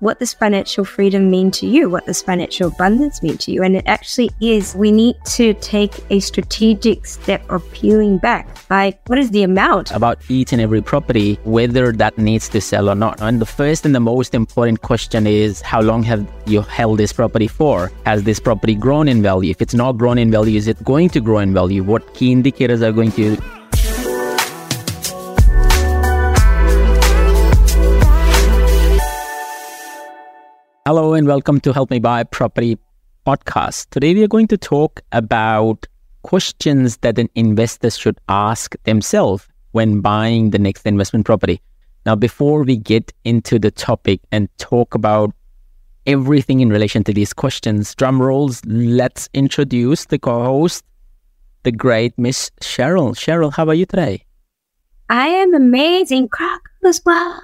[0.00, 1.88] what does financial freedom mean to you?
[1.90, 3.62] What does financial abundance mean to you?
[3.62, 8.48] And it actually is, we need to take a strategic step of peeling back.
[8.70, 9.90] Like, what is the amount?
[9.90, 13.20] About each and every property, whether that needs to sell or not.
[13.20, 17.12] And the first and the most important question is how long have you held this
[17.12, 17.92] property for?
[18.06, 19.50] Has this property grown in value?
[19.50, 21.84] If it's not grown in value, is it going to grow in value?
[21.84, 23.36] What key indicators are going to
[30.86, 32.78] Hello and welcome to Help Me Buy Property
[33.26, 33.90] podcast.
[33.90, 35.86] Today we are going to talk about
[36.22, 41.60] questions that an investor should ask themselves when buying the next investment property.
[42.06, 45.34] Now, before we get into the topic and talk about
[46.06, 50.82] everything in relation to these questions, drum rolls, let's introduce the co-host,
[51.62, 53.14] the great Miss Cheryl.
[53.14, 54.24] Cheryl, how are you today?
[55.10, 56.30] I am amazing.
[56.30, 57.38] Crack as well.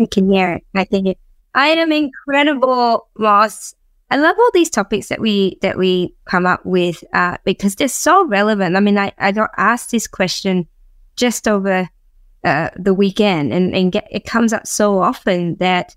[0.00, 0.64] I can hear it.
[0.74, 1.18] I think it
[1.54, 3.74] I am incredible, Moss.
[4.10, 7.88] I love all these topics that we that we come up with uh, because they're
[7.88, 8.76] so relevant.
[8.76, 10.66] I mean, I, I got asked this question
[11.16, 11.88] just over
[12.42, 15.94] uh, the weekend, and, and get, it comes up so often that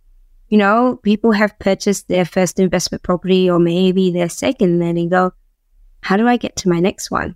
[0.49, 5.07] you know people have purchased their first investment property or maybe their second, and they
[5.07, 5.33] go,
[6.01, 7.35] "How do I get to my next one?"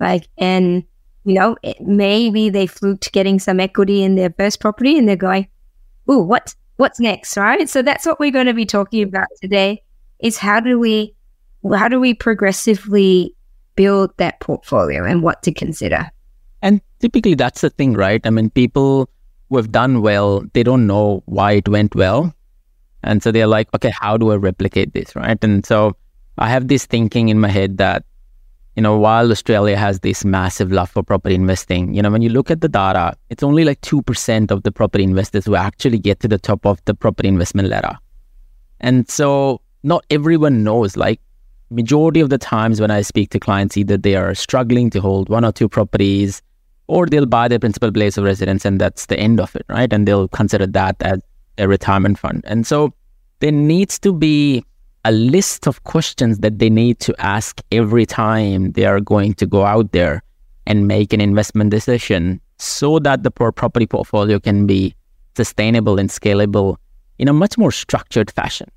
[0.00, 0.84] Like, and
[1.24, 5.16] you know, it, maybe they fluked getting some equity in their first property, and they're
[5.16, 5.48] going,
[6.10, 7.68] "Ooh, what what's next, right?
[7.68, 9.14] So that's what we're going to be talking mm-hmm.
[9.14, 9.82] about today
[10.20, 11.14] is how do we
[11.74, 13.34] how do we progressively
[13.76, 16.10] build that portfolio and what to consider.
[16.62, 18.20] And typically that's the thing, right?
[18.24, 19.08] I mean, people
[19.48, 22.34] who have done well, they don't know why it went well.
[23.04, 25.38] And so they're like, okay, how do I replicate this, right?
[25.42, 25.96] And so
[26.38, 28.04] I have this thinking in my head that
[28.78, 32.28] you know, while Australia has this massive love for property investing, you know, when you
[32.28, 36.20] look at the data, it's only like 2% of the property investors who actually get
[36.20, 37.98] to the top of the property investment ladder.
[38.78, 41.20] And so not everyone knows, like
[41.70, 45.28] majority of the times when I speak to clients, either they are struggling to hold
[45.28, 46.40] one or two properties
[46.86, 49.92] or they'll buy their principal place of residence and that's the end of it, right?
[49.92, 51.18] And they'll consider that as
[51.58, 52.44] a retirement fund.
[52.46, 52.94] And so
[53.40, 54.64] there needs to be
[55.04, 59.46] a list of questions that they need to ask every time they are going to
[59.46, 60.22] go out there
[60.66, 64.94] and make an investment decision so that the property portfolio can be
[65.36, 66.76] sustainable and scalable
[67.18, 68.68] in a much more structured fashion.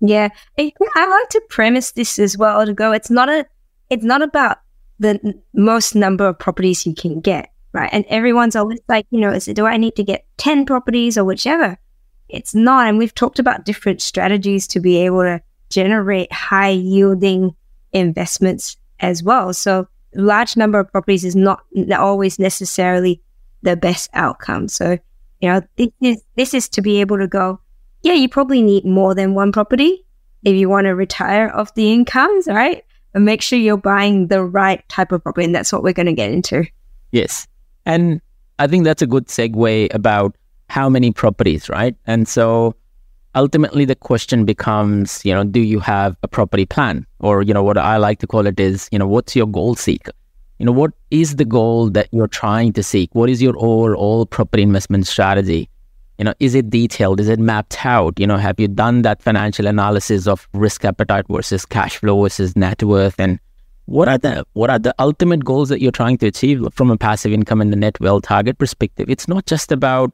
[0.00, 0.28] Yeah,
[0.58, 0.72] I
[1.06, 2.92] like to premise this as well to go.
[2.92, 3.46] It's not a,
[3.90, 4.58] it's not about
[4.98, 7.90] the most number of properties you can get, right?
[7.92, 11.18] And everyone's always like, you know, is it, do I need to get ten properties
[11.18, 11.78] or whichever?
[12.28, 12.88] It's not.
[12.88, 15.40] And we've talked about different strategies to be able to
[15.70, 17.54] generate high yielding
[17.92, 19.52] investments as well.
[19.52, 21.62] So large number of properties is not
[21.96, 23.22] always necessarily
[23.62, 24.68] the best outcome.
[24.68, 24.98] So,
[25.40, 27.60] you know, this is, this is to be able to go,
[28.02, 30.04] yeah, you probably need more than one property
[30.44, 32.84] if you want to retire off the incomes, right?
[33.14, 35.44] And make sure you're buying the right type of property.
[35.44, 36.64] And that's what we're going to get into.
[37.10, 37.46] Yes.
[37.84, 38.20] And
[38.58, 40.36] I think that's a good segue about
[40.68, 41.96] how many properties, right?
[42.06, 42.74] And so
[43.34, 47.06] ultimately the question becomes, you know, do you have a property plan?
[47.20, 49.74] Or, you know, what I like to call it is, you know, what's your goal
[49.74, 50.08] seek?
[50.58, 53.10] You know, what is the goal that you're trying to seek?
[53.14, 55.70] What is your overall property investment strategy?
[56.18, 57.20] You know, is it detailed?
[57.20, 58.18] Is it mapped out?
[58.18, 62.56] You know, have you done that financial analysis of risk appetite versus cash flow versus
[62.56, 63.20] net worth?
[63.20, 63.38] And
[63.84, 66.96] what are the what are the ultimate goals that you're trying to achieve from a
[66.96, 69.08] passive income and the net wealth target perspective?
[69.08, 70.12] It's not just about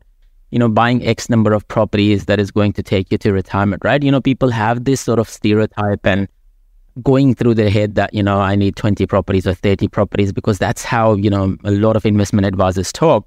[0.55, 3.85] you know, buying X number of properties that is going to take you to retirement,
[3.85, 4.01] right?
[4.01, 6.29] You know, people have this sort of stereotype and
[7.03, 10.61] going through their head that, you know, I need 20 properties or 30 properties because
[10.61, 13.27] that's how, you know, a lot of investment advisors talk.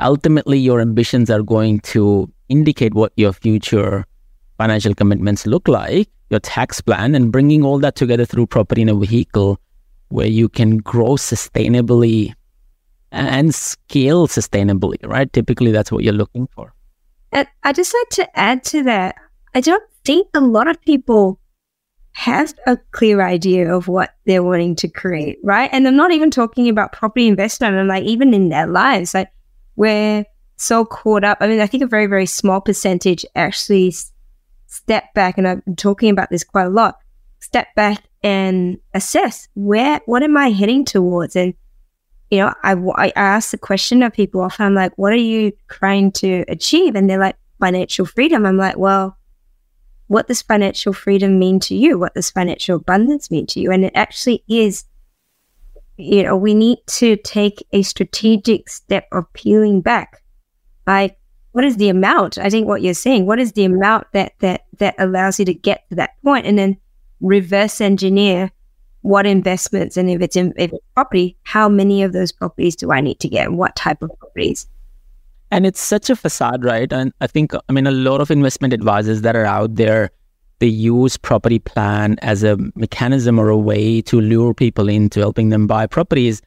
[0.00, 4.04] Ultimately, your ambitions are going to indicate what your future
[4.58, 8.88] financial commitments look like, your tax plan, and bringing all that together through property in
[8.88, 9.60] a vehicle
[10.08, 12.34] where you can grow sustainably
[13.16, 15.32] and scale sustainably, right?
[15.32, 16.72] Typically, that's what you're looking for.
[17.32, 19.16] And I just like to add to that.
[19.54, 21.40] I don't think a lot of people
[22.12, 25.68] have a clear idea of what they're wanting to create, right?
[25.72, 27.74] And I'm not even talking about property investment.
[27.74, 29.28] I'm like, even in their lives, like
[29.76, 30.24] we're
[30.56, 31.38] so caught up.
[31.40, 33.94] I mean, I think a very, very small percentage actually
[34.66, 36.98] step back, and I've been talking about this quite a lot.
[37.40, 41.52] Step back and assess where, what am I heading towards, and
[42.30, 45.52] you know, I, I ask the question of people often, I'm like, what are you
[45.68, 46.94] trying to achieve?
[46.94, 48.44] And they're like, financial freedom.
[48.44, 49.16] I'm like, well,
[50.08, 51.98] what does financial freedom mean to you?
[51.98, 53.72] What does financial abundance mean to you?
[53.72, 54.84] And it actually is,
[55.96, 60.22] you know, we need to take a strategic step of peeling back.
[60.86, 61.18] Like,
[61.52, 62.38] what is the amount?
[62.38, 65.54] I think what you're saying, what is the amount that that that allows you to
[65.54, 66.76] get to that point, and then
[67.20, 68.52] reverse engineer
[69.06, 72.90] what investments and if it's in if it's property, how many of those properties do
[72.90, 73.52] I need to get?
[73.52, 74.66] What type of properties?
[75.52, 76.92] And it's such a facade, right?
[76.92, 80.10] And I think I mean a lot of investment advisors that are out there,
[80.58, 85.50] they use property plan as a mechanism or a way to lure people into helping
[85.50, 86.42] them buy properties.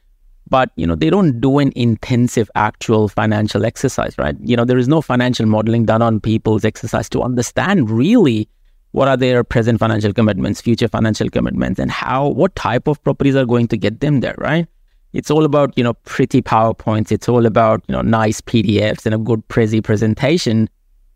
[0.50, 4.36] But you know, they don't do an intensive actual financial exercise, right?
[4.42, 8.50] You know, there is no financial modeling done on people's exercise to understand really
[8.92, 13.36] what are their present financial commitments, future financial commitments, and how what type of properties
[13.36, 14.66] are going to get them there, right?
[15.12, 17.12] It's all about you know pretty PowerPoints.
[17.12, 20.68] It's all about you know nice PDFs and a good Prezi presentation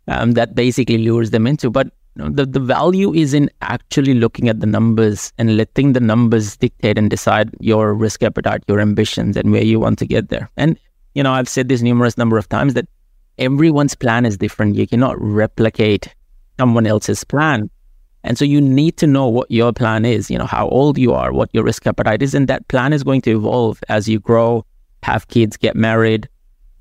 [0.09, 1.71] um, that basically lures them into.
[1.71, 5.93] But you know, the the value is in actually looking at the numbers and letting
[5.93, 10.07] the numbers dictate and decide your risk appetite, your ambitions, and where you want to
[10.07, 10.51] get there.
[10.57, 10.79] And
[11.15, 12.89] you know I've said this numerous number of times that
[13.39, 14.77] everyone's plan is different.
[14.77, 16.15] You cannot replicate
[16.59, 17.71] someone else's plan.
[18.23, 21.13] And so you need to know what your plan is, you know, how old you
[21.13, 22.35] are, what your risk appetite is.
[22.35, 24.65] And that plan is going to evolve as you grow,
[25.03, 26.27] have kids, get married,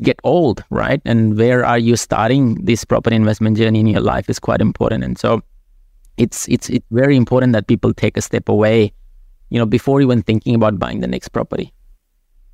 [0.02, 1.02] get old, right?
[1.04, 5.04] And where are you starting this property investment journey in your life is quite important.
[5.04, 5.42] And so
[6.18, 8.94] it's it's it's very important that people take a step away,
[9.50, 11.74] you know, before even thinking about buying the next property.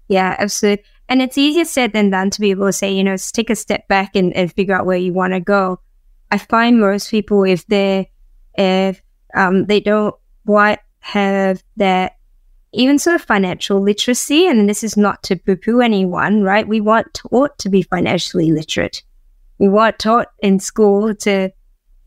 [0.07, 0.83] Yeah, absolutely.
[1.07, 3.55] And it's easier said than done to be able to say, you know, take a
[3.55, 5.79] step back and, and figure out where you want to go.
[6.31, 8.11] I find most people, if they
[8.55, 9.01] if
[9.33, 10.15] um, they don't
[10.45, 12.17] quite have that
[12.71, 16.67] even sort of financial literacy, and this is not to poo-poo anyone, right?
[16.67, 19.01] We want taught to be financially literate.
[19.57, 21.51] We want taught in school to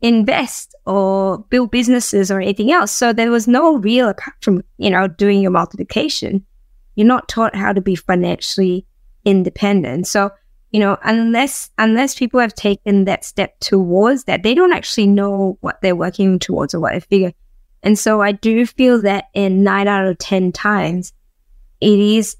[0.01, 2.91] invest or build businesses or anything else.
[2.91, 6.45] So there was no real, apart from, you know, doing your multiplication,
[6.95, 8.85] you're not taught how to be financially
[9.25, 10.07] independent.
[10.07, 10.31] So
[10.73, 15.55] you know, unless unless people have taken that step towards that, they don't actually know
[15.61, 17.31] what they're working towards or what they figure.
[17.83, 21.13] And so I do feel that in nine out of ten times,
[21.79, 22.35] it is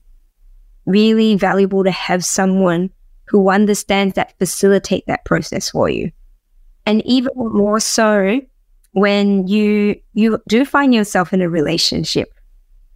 [0.88, 2.90] really valuable to have someone
[3.26, 6.12] who understands that facilitate that process for you.
[6.88, 8.42] And even more so
[8.94, 12.34] when you you do find yourself in a relationship.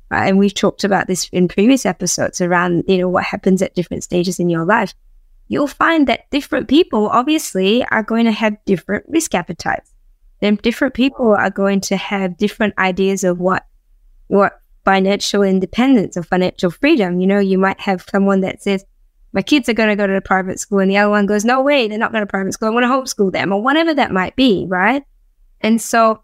[0.10, 0.30] Right?
[0.30, 4.04] And we've talked about this in previous episodes around, you know, what happens at different
[4.04, 4.96] stages in your life
[5.48, 9.94] you'll find that different people obviously are going to have different risk appetites.
[10.42, 13.66] Then different people are going to have different ideas of what
[14.28, 17.20] what financial independence or financial freedom.
[17.20, 18.86] You know, you might have someone that says,
[19.34, 21.44] My kids are going to go to a private school, and the other one goes,
[21.44, 22.70] No way, they're not going to private school.
[22.70, 25.04] I want to homeschool them, or whatever that might be, right?
[25.62, 26.22] And so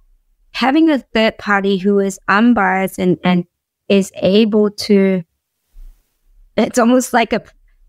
[0.52, 3.46] having a third party who is unbiased and, and
[3.90, 5.24] is able to
[6.56, 7.44] it's almost like a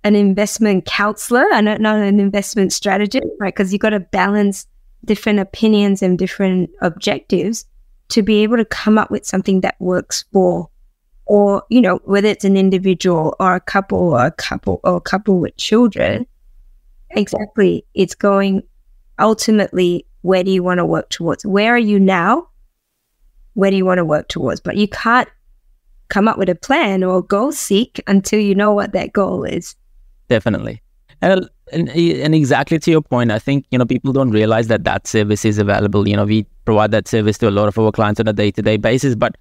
[0.04, 3.54] an investment counselor and not an investment strategist, right?
[3.54, 4.66] Because you've got to balance
[5.04, 7.66] different opinions and different objectives
[8.08, 10.68] to be able to come up with something that works for,
[11.26, 15.00] or, you know, whether it's an individual or a couple or a couple or a
[15.00, 16.26] couple with children.
[17.10, 17.86] Exactly.
[17.94, 18.62] It's going
[19.18, 21.46] ultimately, where do you want to work towards?
[21.46, 22.48] Where are you now?
[23.54, 24.60] Where do you want to work towards?
[24.60, 25.28] But you can't
[26.08, 29.76] come up with a plan or goal seek until you know what that goal is.
[30.29, 30.82] Definitely.
[31.21, 34.85] And, and, and exactly to your point, I think you know people don't realize that
[34.85, 36.06] that service is available.
[36.06, 38.76] You know, we provide that service to a lot of our clients on a day-to-day
[38.78, 39.37] basis, but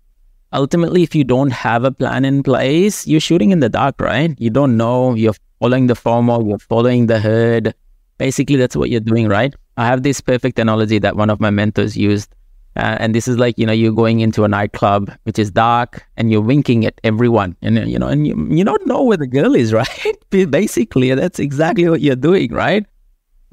[0.54, 4.36] ultimately, if you don't have a plan in place, you're shooting in the dark, right?
[4.40, 5.14] You don't know.
[5.14, 6.48] You're following the FOMO.
[6.48, 7.74] You're following the herd.
[8.18, 9.54] Basically, that's what you're doing, right?
[9.78, 12.34] I have this perfect analogy that one of my mentors used
[12.76, 16.06] uh, and this is like, you know, you're going into a nightclub, which is dark,
[16.18, 17.56] and you're winking at everyone.
[17.62, 20.18] And, you know, and you, you don't know where the girl is, right?
[20.30, 22.86] Basically, that's exactly what you're doing, right?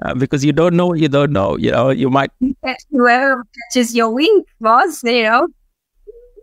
[0.02, 1.58] Uh, because you don't know what you don't know.
[1.58, 2.30] You know, you might.
[2.90, 5.48] Whoever catches your wink, was you know,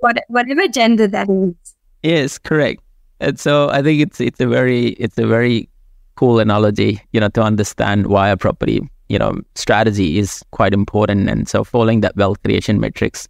[0.01, 1.75] what, whatever gender that is.
[2.03, 2.83] Yes, correct.
[3.19, 5.67] And so I think it's it's a very it's a very
[6.15, 11.29] cool analogy, you know, to understand why a property you know strategy is quite important.
[11.29, 13.27] And so following that wealth creation metrics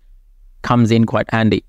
[0.62, 1.64] comes in quite handy.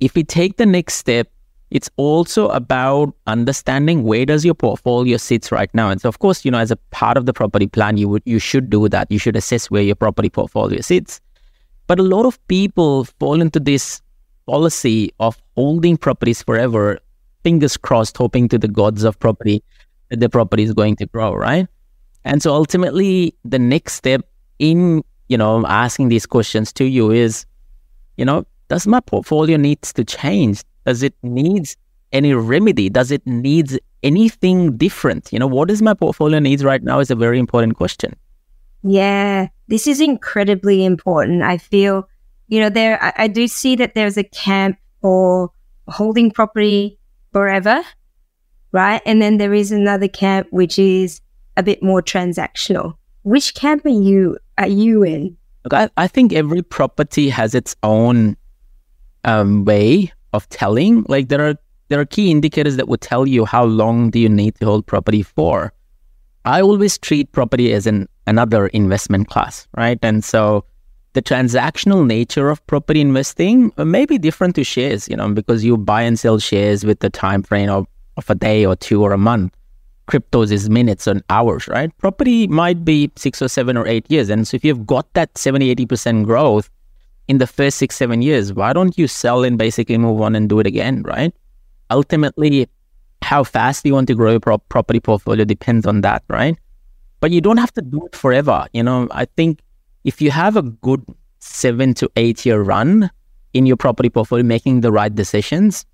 [0.00, 1.28] If we take the next step
[1.70, 5.88] it's also about understanding where does your portfolio sits right now.
[5.88, 8.22] And so of course you know as a part of the property plan you would
[8.24, 9.10] you should do that.
[9.10, 11.20] You should assess where your property portfolio sits.
[11.86, 14.00] But a lot of people fall into this
[14.46, 16.98] policy of holding properties forever
[17.42, 19.62] fingers crossed hoping to the gods of property
[20.10, 21.68] that the property is going to grow right
[22.24, 24.22] and so ultimately, the next step
[24.58, 27.46] in, you know, asking these questions to you is,
[28.16, 30.62] you know, does my portfolio needs to change?
[30.84, 31.76] Does it needs
[32.12, 32.88] any remedy?
[32.88, 35.32] Does it needs anything different?
[35.32, 38.14] You know, what is my portfolio needs right now is a very important question.
[38.82, 41.42] Yeah, this is incredibly important.
[41.42, 42.08] I feel,
[42.48, 45.50] you know, there, I, I do see that there's a camp for
[45.88, 46.98] holding property
[47.32, 47.82] forever,
[48.72, 49.02] right?
[49.04, 51.20] And then there is another camp which is
[51.56, 52.94] a bit more transactional.
[53.22, 55.36] Which camp are you are you in?
[55.70, 58.36] I, I think every property has its own
[59.24, 61.04] um, way of telling.
[61.08, 61.54] Like there are
[61.88, 64.86] there are key indicators that would tell you how long do you need to hold
[64.86, 65.72] property for.
[66.44, 69.98] I always treat property as an another investment class, right?
[70.02, 70.64] And so
[71.12, 75.76] the transactional nature of property investing may be different to shares, you know, because you
[75.76, 79.12] buy and sell shares with the time frame of, of a day or two or
[79.12, 79.52] a month.
[80.10, 81.96] Cryptos is minutes and hours, right?
[81.98, 84.28] Property might be six or seven or eight years.
[84.28, 86.68] And so if you've got that 70, 80% growth
[87.28, 90.48] in the first six, seven years, why don't you sell and basically move on and
[90.48, 91.32] do it again, right?
[91.90, 92.68] Ultimately,
[93.22, 96.58] how fast you want to grow your pro- property portfolio depends on that, right?
[97.20, 98.66] But you don't have to do it forever.
[98.72, 99.60] You know, I think
[100.02, 101.04] if you have a good
[101.38, 103.10] seven to eight year run
[103.52, 105.86] in your property portfolio, making the right decisions,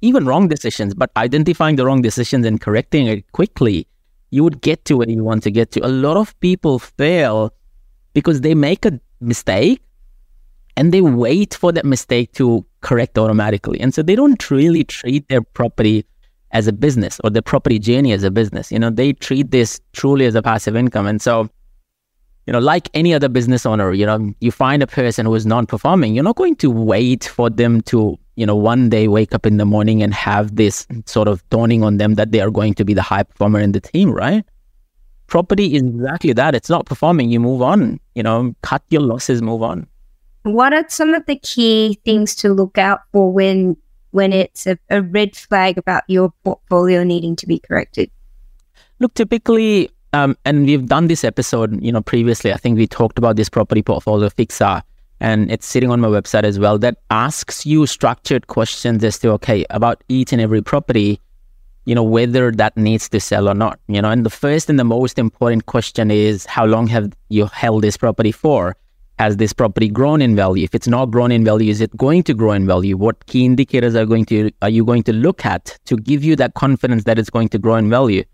[0.00, 3.86] even wrong decisions, but identifying the wrong decisions and correcting it quickly,
[4.30, 5.86] you would get to where you want to get to.
[5.86, 7.52] A lot of people fail
[8.14, 9.82] because they make a mistake
[10.76, 13.80] and they wait for that mistake to correct automatically.
[13.80, 16.06] And so they don't really treat their property
[16.52, 18.72] as a business or their property journey as a business.
[18.72, 21.06] You know, they treat this truly as a passive income.
[21.06, 21.48] And so,
[22.46, 25.46] you know, like any other business owner, you know, you find a person who is
[25.46, 29.44] non-performing, you're not going to wait for them to, you know, one day wake up
[29.44, 32.72] in the morning and have this sort of dawning on them that they are going
[32.72, 34.46] to be the high performer in the team, right?
[35.26, 36.54] Property is exactly that.
[36.54, 37.28] It's not performing.
[37.28, 39.86] You move on, you know, cut your losses, move on.
[40.44, 43.76] What are some of the key things to look out for when
[44.12, 48.10] when it's a, a red flag about your portfolio needing to be corrected?
[49.00, 52.54] Look, typically, um, and we've done this episode, you know, previously.
[52.54, 54.82] I think we talked about this property portfolio fixer,
[55.20, 56.78] and it's sitting on my website as well.
[56.78, 61.20] That asks you structured questions as to okay about each and every property,
[61.84, 63.78] you know, whether that needs to sell or not.
[63.88, 67.46] You know, and the first and the most important question is how long have you
[67.46, 68.76] held this property for?
[69.20, 70.64] has this property grown in value?
[70.64, 72.96] If it's not grown in value, is it going to grow in value?
[72.96, 76.36] What key indicators are going to are you going to look at to give you
[76.36, 78.24] that confidence that it's going to grow in value?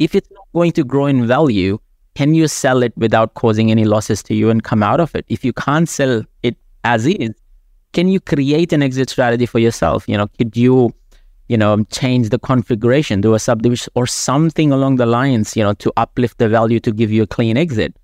[0.00, 1.78] If it's not going to grow in value,
[2.14, 5.24] can you sell it without causing any losses to you and come out of it?
[5.28, 7.30] If you can't sell it as is,
[7.92, 10.08] can you create an exit strategy for yourself?
[10.08, 10.94] You know, could you,
[11.48, 15.74] you know, change the configuration, do a subdivision or something along the lines, you know,
[15.74, 17.96] to uplift the value to give you a clean exit?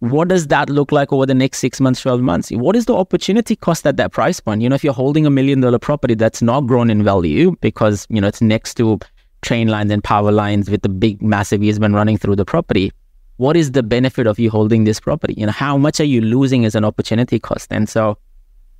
[0.00, 2.50] what does that look like over the next six months, 12 months?
[2.50, 4.62] What is the opportunity cost at that price point?
[4.62, 8.06] You know, if you're holding a million dollar property that's not grown in value because,
[8.08, 8.98] you know, it's next to
[9.42, 12.92] train lines and power lines with the big, massive easement running through the property,
[13.38, 15.34] what is the benefit of you holding this property?
[15.36, 17.72] You know, how much are you losing as an opportunity cost?
[17.72, 18.18] And so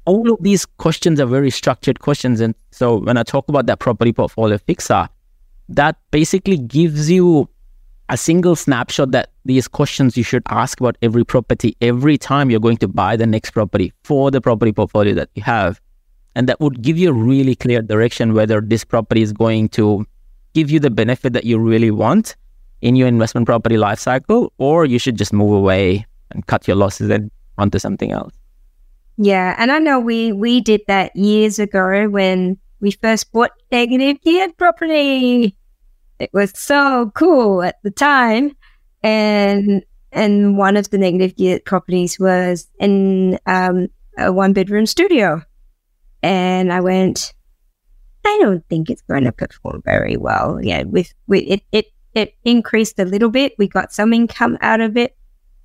[0.05, 2.41] all of these questions are very structured questions.
[2.41, 5.09] And so when I talk about that property portfolio fixer,
[5.69, 7.49] that basically gives you
[8.09, 12.59] a single snapshot that these questions you should ask about every property every time you're
[12.59, 15.81] going to buy the next property for the property portfolio that you have.
[16.35, 20.05] And that would give you a really clear direction whether this property is going to
[20.55, 22.35] give you the benefit that you really want
[22.81, 26.77] in your investment property life cycle, or you should just move away and cut your
[26.77, 28.33] losses and onto something else.
[29.17, 34.21] Yeah, and I know we we did that years ago when we first bought negative
[34.23, 35.57] geared property
[36.19, 38.57] it was so cool at the time.
[39.03, 45.43] And and one of the negative gear properties was in um, a one bedroom studio.
[46.23, 47.35] And I went,
[48.25, 50.59] I don't think it's going to perform very well.
[50.61, 51.87] Yeah, with, with it, it,
[52.19, 53.55] it increased a little bit.
[53.59, 55.17] We got some income out of it,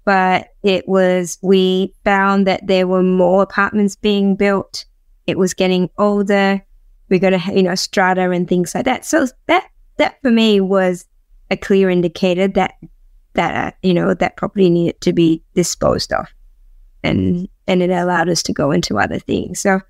[0.05, 4.85] but it was, we found that there were more apartments being built.
[5.25, 6.63] It was getting older.
[7.09, 9.05] We got a, you know, strata and things like that.
[9.05, 9.67] So that
[9.97, 11.05] that for me was
[11.49, 12.75] a clear indicator that
[13.33, 16.27] that uh, you know that property needed to be disposed of,
[17.03, 19.59] and and it allowed us to go into other things.
[19.59, 19.81] So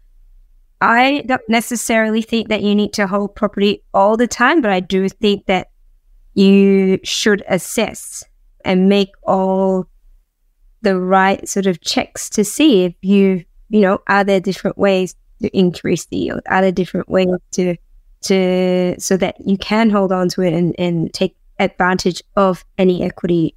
[0.82, 4.82] I don't necessarily think that you need to hold property all the time, but I
[4.82, 5.70] do think that
[6.34, 8.24] you should assess
[8.66, 9.88] and make all
[10.82, 15.16] the right sort of checks to see if you you know are there different ways
[15.42, 17.76] to increase the yield, are there different ways to
[18.24, 23.04] to so that you can hold on to it and, and take advantage of any
[23.04, 23.56] equity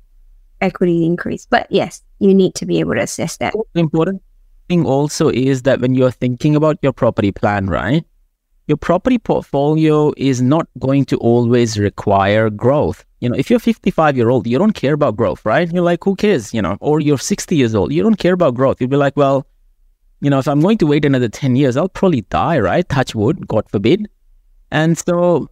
[0.61, 1.47] equity increase.
[1.47, 3.55] But yes, you need to be able to assess that.
[3.75, 4.23] Important
[4.69, 8.05] thing also is that when you're thinking about your property plan, right?
[8.67, 13.05] Your property portfolio is not going to always require growth.
[13.21, 15.71] You know, if you're 55 year old, you don't care about growth, right?
[15.71, 16.53] You're like, who cares?
[16.53, 18.81] You know, or you're 60 years old, you don't care about growth.
[18.81, 19.47] You'll be like, well,
[20.21, 22.89] you know, if I'm going to wait another 10 years, I'll probably die, right?
[22.89, 24.09] Touch wood, God forbid.
[24.71, 25.49] And so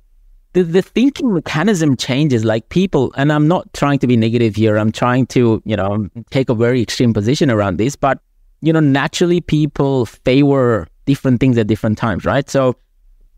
[0.54, 4.76] the, the thinking mechanism changes like people, and I'm not trying to be negative here.
[4.76, 8.20] I'm trying to, you know, take a very extreme position around this, but,
[8.60, 12.48] you know, naturally people favor different things at different times, right?
[12.48, 12.76] So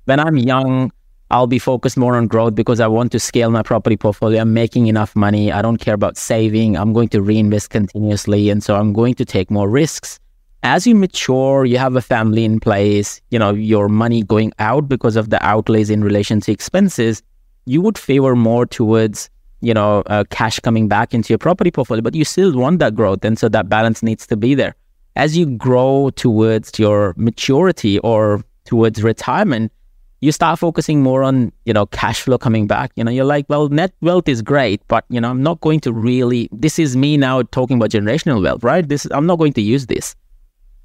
[0.07, 0.91] when I'm young,
[1.31, 4.41] I'll be focused more on growth because I want to scale my property portfolio.
[4.41, 5.53] I'm making enough money.
[5.53, 6.77] I don't care about saving.
[6.77, 8.49] I'm going to reinvest continuously.
[8.49, 10.19] And so I'm going to take more risks
[10.67, 14.89] as you mature, you have a family in place, you know, your money going out
[14.89, 17.23] because of the outlays in relation to expenses,
[17.67, 22.03] you would favor more towards, you know, uh, cash coming back into your property portfolio,
[22.03, 23.25] but you still want that growth.
[23.25, 24.75] And so that balance needs to be there.
[25.15, 29.73] As you grow towards your maturity or towards retirement,
[30.20, 32.90] you start focusing more on, you know, cash flow coming back.
[32.96, 35.80] You know, you're like, well, net wealth is great, but you know, I'm not going
[35.80, 38.88] to really this is me now talking about generational wealth, right?
[38.88, 40.16] This I'm not going to use this.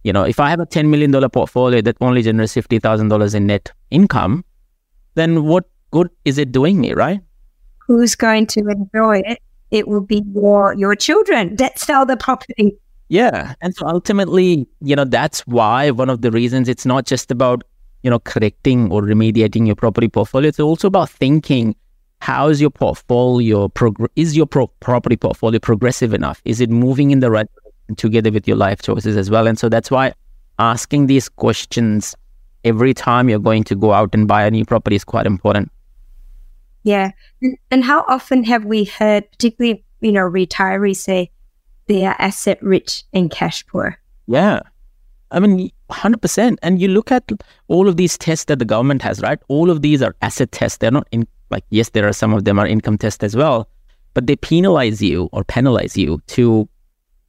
[0.03, 3.71] You know, if I have a $10 million portfolio that only generates $50,000 in net
[3.91, 4.43] income,
[5.13, 7.19] then what good is it doing me, right?
[7.87, 9.39] Who's going to enjoy it?
[9.69, 12.75] It will be your, your children that sell the property.
[13.09, 13.53] Yeah.
[13.61, 17.63] And so ultimately, you know, that's why one of the reasons it's not just about,
[18.03, 20.49] you know, correcting or remediating your property portfolio.
[20.49, 21.75] It's also about thinking
[22.19, 26.41] how is your portfolio, prog- is your pro- property portfolio progressive enough?
[26.45, 27.47] Is it moving in the right
[27.97, 29.47] together with your life choices as well.
[29.47, 30.13] And so that's why
[30.59, 32.15] asking these questions
[32.63, 35.71] every time you're going to go out and buy a new property is quite important.
[36.83, 37.11] Yeah.
[37.69, 41.31] And how often have we heard, particularly, you know, retirees say
[41.87, 43.97] they are asset rich and cash poor?
[44.27, 44.61] Yeah.
[45.29, 46.57] I mean, 100%.
[46.61, 47.29] And you look at
[47.67, 49.39] all of these tests that the government has, right?
[49.47, 50.77] All of these are asset tests.
[50.77, 53.67] They're not in, like, yes, there are some of them are income tests as well,
[54.13, 56.67] but they penalize you or penalize you to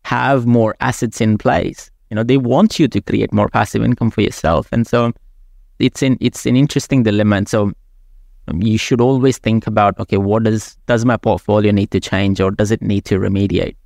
[0.05, 1.91] have more assets in place.
[2.11, 4.69] You know, they want you to create more passive income for yourself.
[4.73, 5.13] And so
[5.79, 7.37] it's an it's an interesting dilemma.
[7.37, 7.73] And so
[8.59, 12.51] you should always think about, okay, what does does my portfolio need to change or
[12.51, 13.77] does it need to remediate?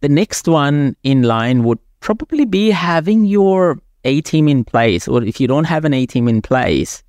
[0.00, 5.22] The next one in line would probably be having your A team in place, or
[5.22, 7.02] if you don't have an A team in place,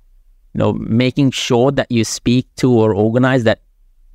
[0.54, 3.60] you know, making sure that you speak to or organize that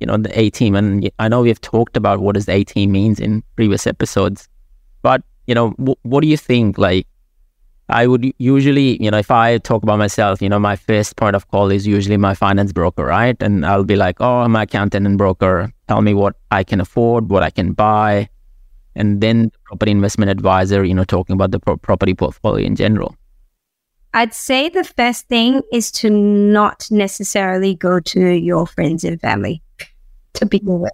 [0.02, 0.74] you know, the A team.
[0.74, 4.48] And I know we've talked about what does A team means in previous episodes,
[5.00, 6.76] but you know, w- what do you think?
[6.76, 7.06] Like,
[7.88, 11.36] I would usually, you know, if I talk about myself, you know, my first point
[11.36, 13.36] of call is usually my finance broker, right?
[13.40, 17.30] And I'll be like, oh, my accountant and broker, tell me what I can afford,
[17.30, 18.28] what I can buy.
[18.94, 22.76] And then the property investment advisor, you know, talking about the pro- property portfolio in
[22.76, 23.16] general.
[24.14, 29.62] I'd say the first thing is to not necessarily go to your friends and family
[30.34, 30.92] to begin with,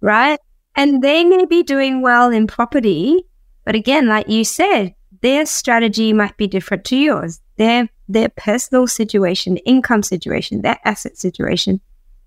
[0.00, 0.38] right?
[0.76, 3.24] And they may be doing well in property,
[3.64, 7.40] but again, like you said, their strategy might be different to yours.
[7.56, 11.80] Their their personal situation, income situation, their asset situation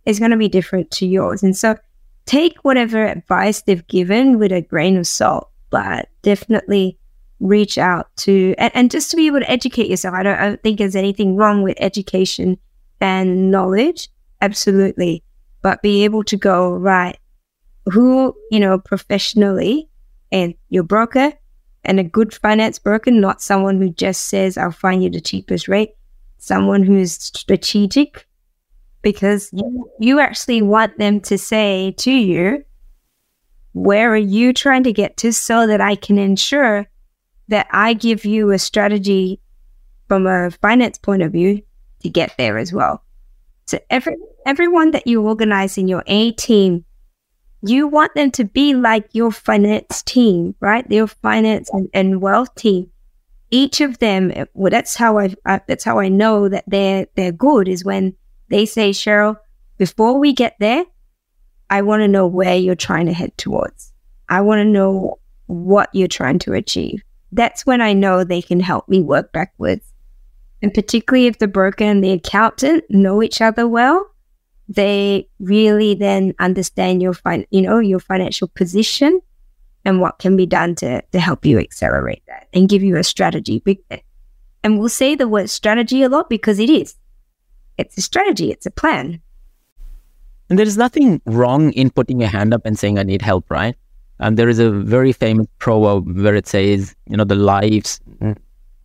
[0.05, 1.41] is going to be different to yours.
[1.41, 1.77] And so
[2.25, 6.97] take whatever advice they've given with a grain of salt, but definitely
[7.39, 10.13] reach out to and, and just to be able to educate yourself.
[10.13, 12.57] I don't, I don't think there's anything wrong with education
[12.99, 14.09] and knowledge.
[14.41, 15.23] Absolutely
[15.61, 17.17] but be able to go, right,
[17.85, 19.89] who, you know, professionally
[20.31, 21.33] and your broker
[21.83, 25.67] and a good finance broker, not someone who just says, I'll find you the cheapest
[25.67, 25.91] rate,
[26.37, 28.27] someone who's strategic
[29.01, 29.51] because
[29.99, 32.63] you, actually want them to say to you,
[33.73, 36.87] where are you trying to get to so that I can ensure
[37.47, 39.41] that I give you a strategy
[40.07, 41.61] from a finance point of view
[42.01, 43.03] to get there as well.
[43.65, 46.83] So every everyone that you organize in your A team,
[47.61, 50.89] you want them to be like your finance team, right?
[50.91, 52.89] Your finance and, and wealth team.
[53.51, 57.31] Each of them, well, that's how I, I that's how I know that they're they're
[57.31, 58.15] good is when
[58.51, 59.37] they say, Cheryl,
[59.77, 60.85] before we get there,
[61.69, 63.91] I want to know where you're trying to head towards.
[64.29, 67.01] I want to know what you're trying to achieve.
[67.31, 69.85] That's when I know they can help me work backwards.
[70.61, 74.05] And particularly if the broker and the accountant know each other well,
[74.67, 79.19] they really then understand your fin- you know your financial position
[79.83, 83.03] and what can be done to to help you accelerate that and give you a
[83.03, 83.63] strategy.
[84.63, 86.95] And we'll say the word strategy a lot because it is.
[87.77, 88.51] It's a strategy.
[88.51, 89.21] It's a plan.
[90.49, 93.49] And there is nothing wrong in putting your hand up and saying, "I need help,"
[93.49, 93.75] right?
[94.19, 98.33] And there is a very famous proverb where it says, "You know, the lives hmm.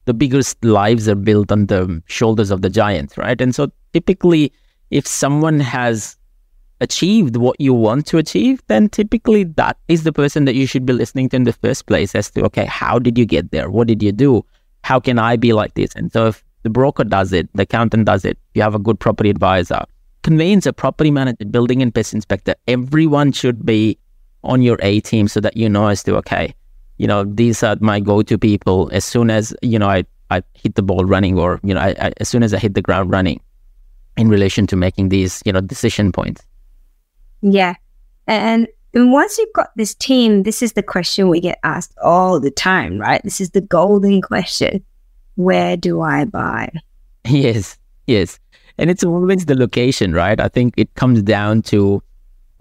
[0.05, 3.41] the biggest lives are built on the shoulders of the giants, right?
[3.41, 4.53] And so typically,
[4.91, 6.17] if someone has
[6.81, 10.87] achieved what you want to achieve, then typically that is the person that you should
[10.87, 13.71] be listening to in the first place as to, okay, how did you get there?
[13.71, 14.45] What did you do?
[14.85, 15.95] How can I be like this?
[15.97, 18.99] And so if the broker does it, the accountant does it, you have a good
[18.99, 19.85] property advisor,
[20.25, 23.97] conveyancer, property manager, building and pest inspector, everyone should be
[24.43, 26.53] on your A team so that you know as to, okay,
[26.99, 28.91] you know, these are my go-to people.
[28.93, 31.95] As soon as, you know, I, I hit the ball running or, you know, I,
[32.01, 33.41] I, as soon as I hit the ground running
[34.17, 36.43] in relation to making these, you know, decision points.
[37.43, 37.75] Yeah.
[38.27, 42.41] And, and once you've got this team, this is the question we get asked all
[42.41, 43.23] the time, right?
[43.23, 44.85] This is the golden question.
[45.37, 46.71] Where do I buy?
[47.29, 48.39] Yes, yes.
[48.79, 50.39] And it's always the location, right?
[50.39, 52.03] I think it comes down to,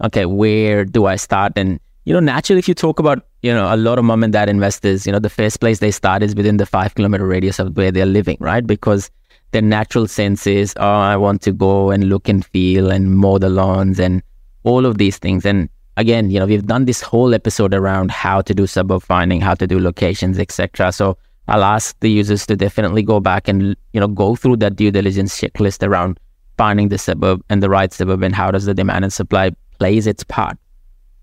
[0.02, 1.52] okay, where do I start?
[1.56, 4.32] And, you know, naturally, if you talk about, you know, a lot of mom and
[4.32, 7.58] dad investors, you know, the first place they start is within the five kilometer radius
[7.58, 8.66] of where they're living, right?
[8.66, 9.10] Because
[9.52, 13.38] their natural sense is, oh, I want to go and look and feel and mow
[13.38, 14.22] the lawns and
[14.64, 15.46] all of these things.
[15.46, 19.40] And again, you know, we've done this whole episode around how to do suburb finding,
[19.40, 20.92] how to do locations, etc.
[20.92, 21.16] So
[21.48, 24.90] I'll ask the users to definitely go back and you know go through that due
[24.90, 26.18] diligence checklist around
[26.56, 30.06] finding the suburb and the right suburb and how does the demand and supply plays
[30.06, 30.56] its part.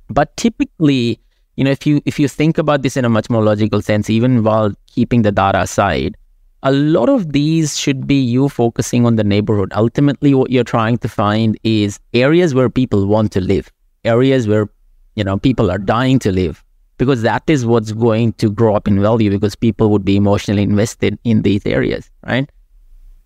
[0.09, 1.19] But typically,
[1.55, 4.09] you know, if you if you think about this in a much more logical sense,
[4.09, 6.17] even while keeping the data aside,
[6.63, 9.71] a lot of these should be you focusing on the neighborhood.
[9.75, 13.71] Ultimately, what you're trying to find is areas where people want to live,
[14.05, 14.69] areas where,
[15.15, 16.62] you know, people are dying to live,
[16.97, 20.63] because that is what's going to grow up in value because people would be emotionally
[20.63, 22.49] invested in these areas, right?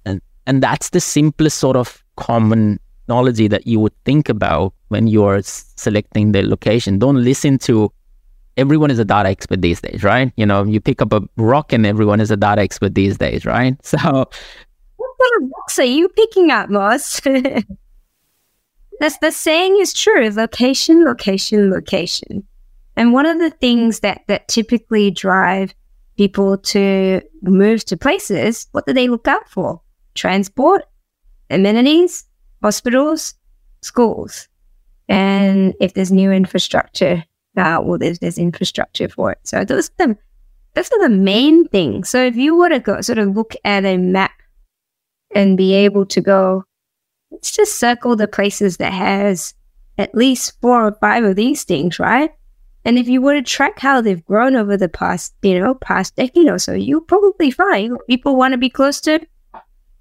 [0.06, 5.08] And, and that's the simplest sort of common knowledge that you would think about when
[5.08, 6.99] you're selecting the location.
[6.99, 7.91] Don't listen to
[8.58, 10.32] everyone is a data expert these days, right?
[10.36, 13.45] You know, you pick up a rock and everyone is a data expert these days,
[13.45, 13.75] right?
[13.86, 17.21] So, what kind of rocks are you picking up, Moss?
[18.99, 20.30] That's the saying is true.
[20.32, 22.47] Location, location, location.
[22.98, 25.74] And one of the things that that typically drive
[26.18, 29.82] people to move to places, what do they look out for?
[30.16, 30.84] Transport,
[31.50, 32.26] amenities,
[32.62, 33.36] hospitals,
[33.82, 34.50] schools.
[35.08, 37.24] And if there's new infrastructure
[37.58, 39.40] uh, well, there's, there's infrastructure for it.
[39.44, 40.18] So those are the
[40.76, 42.10] those are the main things.
[42.10, 44.32] So if you were to go sort of look at a map
[45.34, 46.66] and be able to go,
[47.32, 49.56] let's just circle the places that has
[49.98, 52.30] at least four or five of these things, right?
[52.88, 56.15] And if you were to track how they've grown over the past, you know, past
[56.15, 59.19] decade or so, you'll probably find people want to be close to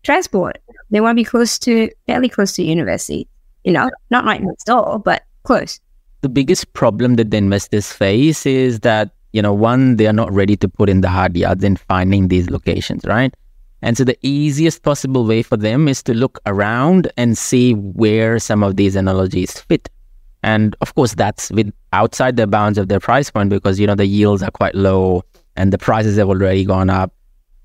[0.02, 0.56] transport.
[0.90, 3.28] They want to be close to, fairly close to university.
[3.64, 5.80] You know, not right next door, but close
[6.26, 10.32] the biggest problem that the investors face is that, you know, one, they are not
[10.32, 13.32] ready to put in the hard yards in finding these locations, right?
[13.82, 18.40] And so the easiest possible way for them is to look around and see where
[18.40, 19.88] some of these analogies fit.
[20.46, 23.96] And of course, that's with outside the bounds of their price point because, you know,
[23.96, 25.24] the yields are quite low
[25.56, 27.12] and the prices have already gone up.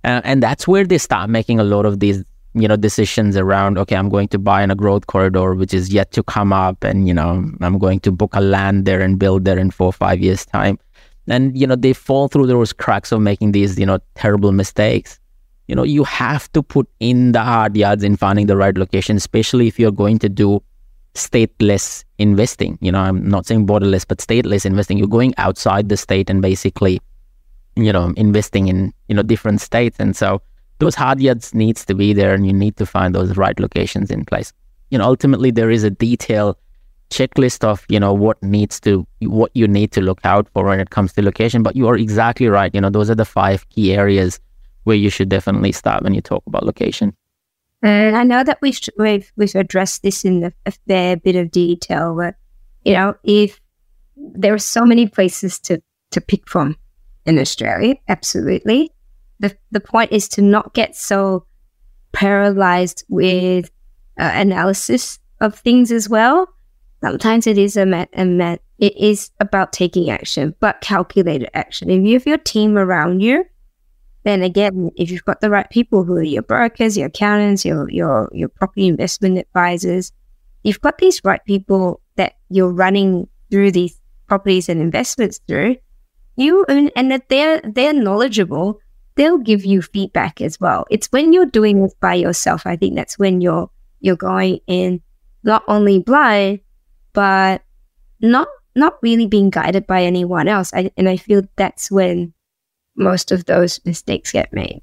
[0.03, 3.95] And that's where they start making a lot of these you know decisions around okay
[3.95, 7.07] i'm going to buy in a growth corridor which is yet to come up and
[7.07, 9.93] you know i'm going to book a land there and build there in four or
[9.93, 10.77] five years time
[11.27, 15.17] and you know they fall through those cracks of making these you know terrible mistakes
[15.69, 19.15] you know you have to put in the hard yards in finding the right location
[19.15, 20.61] especially if you're going to do
[21.13, 22.77] stateless investing.
[22.81, 24.97] You know i'm not saying borderless but stateless investing.
[24.97, 27.01] You're going outside the state and basically
[27.75, 29.97] you know investing in you know different states.
[29.99, 30.41] And so
[30.79, 34.09] those hard yards needs to be there and you need to find those right locations
[34.09, 34.53] in place.
[34.89, 36.57] You know ultimately there is a detailed
[37.09, 40.79] checklist of you know what needs to what you need to look out for when
[40.79, 41.63] it comes to location.
[41.63, 42.73] But you are exactly right.
[42.73, 44.39] You know those are the five key areas
[44.83, 47.15] where you should definitely start when you talk about location
[47.81, 51.51] and i know that we've we've, we've addressed this in a, a fair bit of
[51.51, 52.35] detail but
[52.83, 53.59] you know if
[54.15, 56.75] there are so many places to to pick from
[57.25, 58.91] in australia absolutely
[59.41, 61.45] the, the point is to not get so
[62.11, 63.71] paralyzed with
[64.19, 66.47] uh, analysis of things as well.
[67.03, 71.89] Sometimes it is a met, a met, it is about taking action, but calculated action.
[71.89, 73.43] If you have your team around you,
[74.23, 77.89] then again, if you've got the right people who are your brokers, your accountants, your
[77.89, 80.11] your your property investment advisors,
[80.63, 85.75] you've got these right people that you're running through these properties and investments through,
[86.35, 88.79] you and, and that they're they're knowledgeable
[89.15, 90.85] they'll give you feedback as well.
[90.89, 92.65] It's when you're doing this by yourself.
[92.65, 95.01] I think that's when you're you're going in
[95.43, 96.61] not only blind,
[97.13, 97.61] but
[98.19, 100.73] not not really being guided by anyone else.
[100.73, 102.33] I, and I feel that's when
[102.95, 104.81] most of those mistakes get made.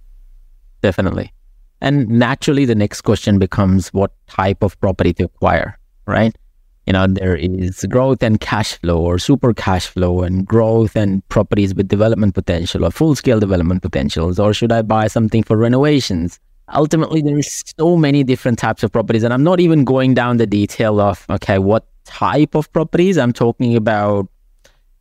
[0.82, 1.32] Definitely.
[1.80, 6.36] And naturally, the next question becomes what type of property to acquire, right?
[6.86, 11.26] You know, there is growth and cash flow or super cash flow and growth and
[11.28, 14.38] properties with development potential or full scale development potentials.
[14.38, 16.40] Or should I buy something for renovations?
[16.74, 19.22] Ultimately, there is so many different types of properties.
[19.22, 23.32] And I'm not even going down the detail of, okay, what type of properties I'm
[23.34, 24.28] talking about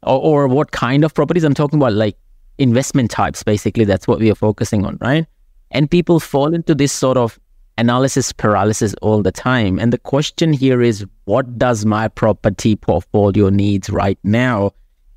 [0.03, 2.17] or, or what kind of properties I'm talking about, like
[2.57, 3.85] investment types, basically.
[3.85, 5.25] That's what we are focusing on, right?
[5.71, 7.39] And people fall into this sort of
[7.77, 9.79] analysis paralysis all the time.
[9.79, 14.71] And the question here is what does my property portfolio needs right now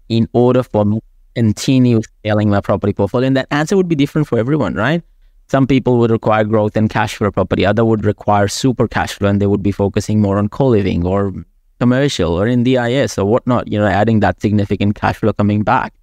[0.08, 3.26] in order for me to continue scaling my property portfolio?
[3.26, 5.02] And that answer would be different for everyone, right?
[5.48, 7.66] Some people would require growth and cash flow property.
[7.66, 11.32] Other would require super cash flow and they would be focusing more on co-living or
[11.80, 15.94] commercial or NDIS or whatnot, you know, adding that significant cash flow coming back.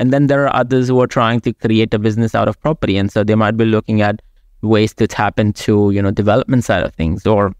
[0.00, 2.96] And then there are others who are trying to create a business out of property.
[2.96, 4.22] And so they might be looking at
[4.62, 7.52] ways to tap into, you know, development side of things, or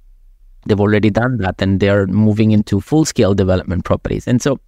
[0.64, 4.26] they've already done that and they're moving into full scale development properties.
[4.26, 4.59] And so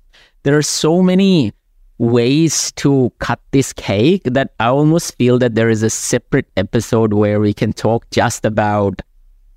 [0.42, 1.54] there are so many
[1.96, 7.14] ways to cut this cake that I almost feel that there is a separate episode
[7.14, 9.00] where we can talk just about,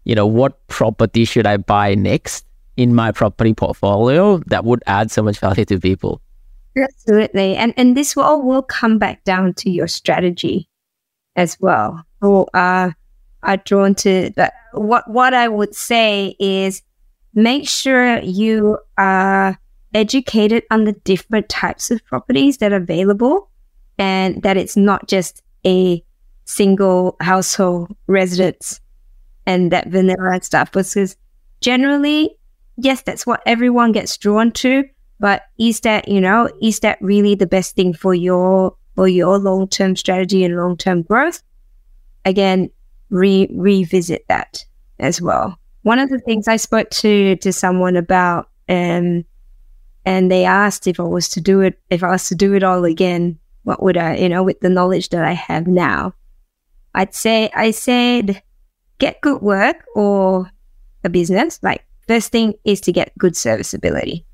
[0.06, 2.46] you know, what property should I buy next
[2.78, 6.22] in my property portfolio that would add so much value to people.
[6.78, 7.56] Absolutely.
[7.56, 10.68] And and this all will come back down to your strategy
[11.36, 12.04] as well.
[12.22, 12.96] Who are
[13.44, 16.82] are drawn to that what what I would say is
[17.34, 19.58] make sure you are
[19.94, 23.50] educated on the different types of properties that are available
[23.98, 26.04] and that it's not just a
[26.46, 28.82] single household residence
[29.46, 31.16] and that vanilla stuff because
[31.62, 32.36] generally
[32.78, 34.84] yes that's what everyone gets drawn to
[35.20, 39.38] but is that, you know, is that really the best thing for your for your
[39.38, 41.42] long term strategy and long term growth?
[42.26, 42.70] Again,
[43.10, 44.66] re- revisit that
[45.00, 45.58] as well.
[45.84, 49.24] One of the things I spoke to to someone about, um,
[50.06, 52.64] and they asked if I was to do it, if I was to do it
[52.64, 56.14] all again, what would I, you know, with the knowledge that I have now?
[56.94, 58.42] I'd say I said,
[59.00, 60.50] get good work or
[61.04, 61.60] a business.
[61.62, 64.26] Like first thing is to get good serviceability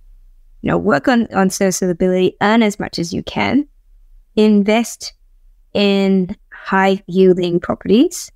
[0.62, 3.68] you know, work on, on serviceability, earn as much as you can,
[4.36, 5.14] invest
[5.74, 8.32] in high yielding properties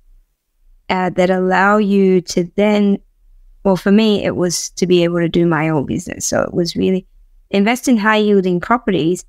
[0.88, 2.98] uh, that allow you to then,
[3.64, 6.26] well, for me, it was to be able to do my own business.
[6.26, 7.06] So it was really
[7.50, 9.24] invest in high yielding properties,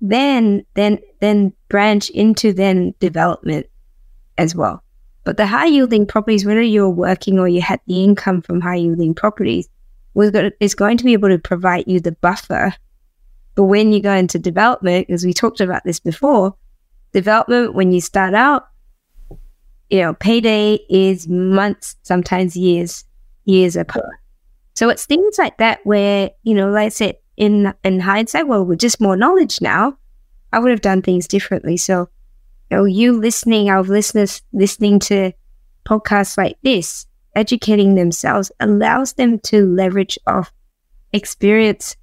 [0.00, 3.66] then, then, then branch into then development
[4.38, 4.82] as well.
[5.24, 8.76] But the high yielding properties, whether you're working or you had the income from high
[8.76, 9.68] yielding properties,
[10.16, 12.72] was going is going to be able to provide you the buffer
[13.56, 16.54] but when you go into development, as we talked about this before,
[17.12, 18.68] development when you start out,
[19.88, 23.04] you know, payday is months, sometimes years,
[23.46, 24.20] years apart.
[24.74, 28.64] So it's things like that where, you know, like I said, in in hindsight, well,
[28.64, 29.96] with just more knowledge now,
[30.52, 31.78] I would have done things differently.
[31.78, 32.10] So,
[32.70, 35.32] you know, you listening, our listeners listening to
[35.86, 40.52] podcasts like this, educating themselves allows them to leverage off
[41.12, 41.96] experience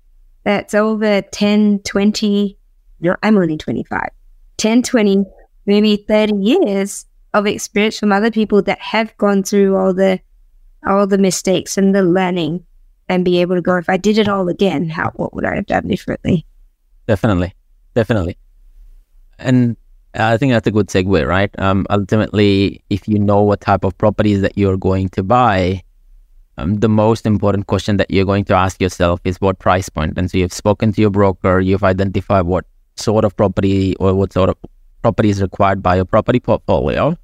[0.43, 2.57] that's over 10, 20,
[3.01, 4.09] no, I'm only 25,
[4.57, 5.25] 10, 20,
[5.65, 10.19] maybe 30 years of experience from other people that have gone through all the
[10.85, 12.65] all the mistakes and the learning
[13.07, 15.55] and be able to go if I did it all again, how what would I
[15.55, 16.45] have done differently?
[17.07, 17.53] Definitely.
[17.95, 18.37] Definitely.
[19.39, 19.77] And
[20.15, 21.49] I think that's a good segue, right?
[21.59, 25.83] Um, ultimately, if you know what type of properties that you're going to buy,
[26.57, 30.17] um, the most important question that you're going to ask yourself is what price point.
[30.17, 34.33] And so you've spoken to your broker, you've identified what sort of property or what
[34.33, 34.57] sort of
[35.01, 37.17] property is required by your property portfolio.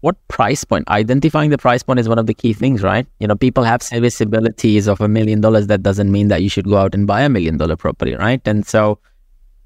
[0.00, 0.88] What price point?
[0.88, 3.06] Identifying the price point is one of the key things, right?
[3.20, 5.66] You know, people have serviceabilities of a million dollars.
[5.66, 8.40] That doesn't mean that you should go out and buy a million dollar property, right?
[8.46, 8.98] And so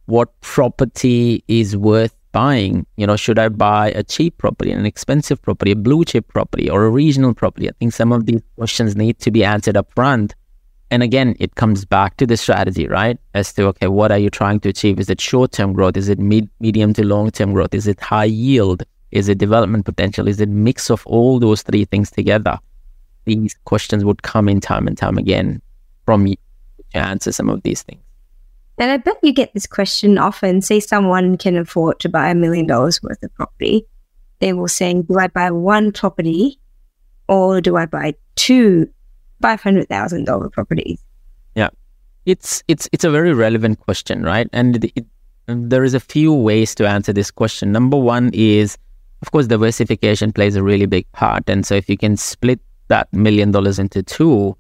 [0.07, 2.85] what property is worth buying.
[2.97, 6.69] You know, should I buy a cheap property, an expensive property, a blue chip property,
[6.69, 7.69] or a regional property?
[7.69, 10.35] I think some of these questions need to be answered up front.
[10.91, 13.19] And again, it comes back to the strategy, right?
[13.33, 15.01] As to, okay, what are you trying to achieve?
[15.01, 15.97] Is it short term growth?
[15.97, 17.73] Is it mid, medium to long term growth?
[17.73, 18.83] Is it high yield?
[19.11, 20.29] Is it development potential?
[20.29, 22.59] Is it mix of all those three things together?
[23.25, 25.63] These questions would come in time and time again
[26.05, 26.37] from you
[26.93, 28.03] to answer some of these things.
[28.79, 30.61] And I bet you get this question often.
[30.61, 33.87] Say someone can afford to buy a million dollars worth of property.
[34.41, 36.59] They will say, Do I buy one property
[37.29, 38.89] or do I buy two
[39.43, 41.05] $500,000 properties?
[41.55, 41.71] Yeah.
[42.27, 44.49] It's, it's, it's a very relevant question, right?
[44.53, 45.07] And it, it,
[45.47, 47.71] there is a few ways to answer this question.
[47.71, 48.79] Number one is
[49.25, 51.49] of course, diversification plays a really big part.
[51.49, 54.55] And so if you can split that million dollars into two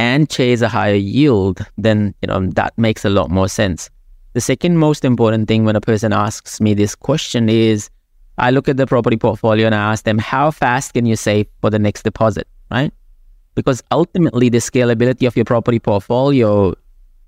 [0.00, 3.90] and chase a higher yield, then you know that makes a lot more sense.
[4.32, 7.90] The second most important thing when a person asks me this question is
[8.38, 11.46] I look at the property portfolio and I ask them, how fast can you save
[11.60, 12.92] for the next deposit, right?
[13.54, 16.74] Because ultimately, the scalability of your property portfolio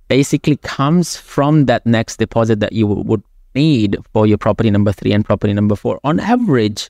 [0.09, 3.23] basically comes from that next deposit that you would
[3.55, 6.01] need for your property number three and property number four.
[6.05, 6.89] On average,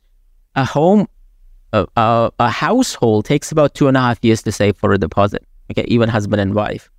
[0.55, 1.09] a home,
[1.73, 4.99] a, a, a household takes about two and a half years to save for a
[4.99, 5.45] deposit.
[5.71, 6.91] Okay, even husband and wife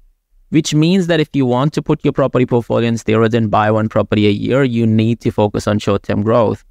[0.54, 3.72] which means that if you want to put your property portfolio in steroids and buy
[3.72, 6.64] one property a year, you need to focus on short term growth.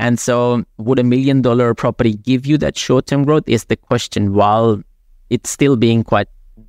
[0.00, 3.44] And so, would a million dollar property give you that short term growth?
[3.46, 4.82] Is the question while
[5.30, 6.26] it's still being quite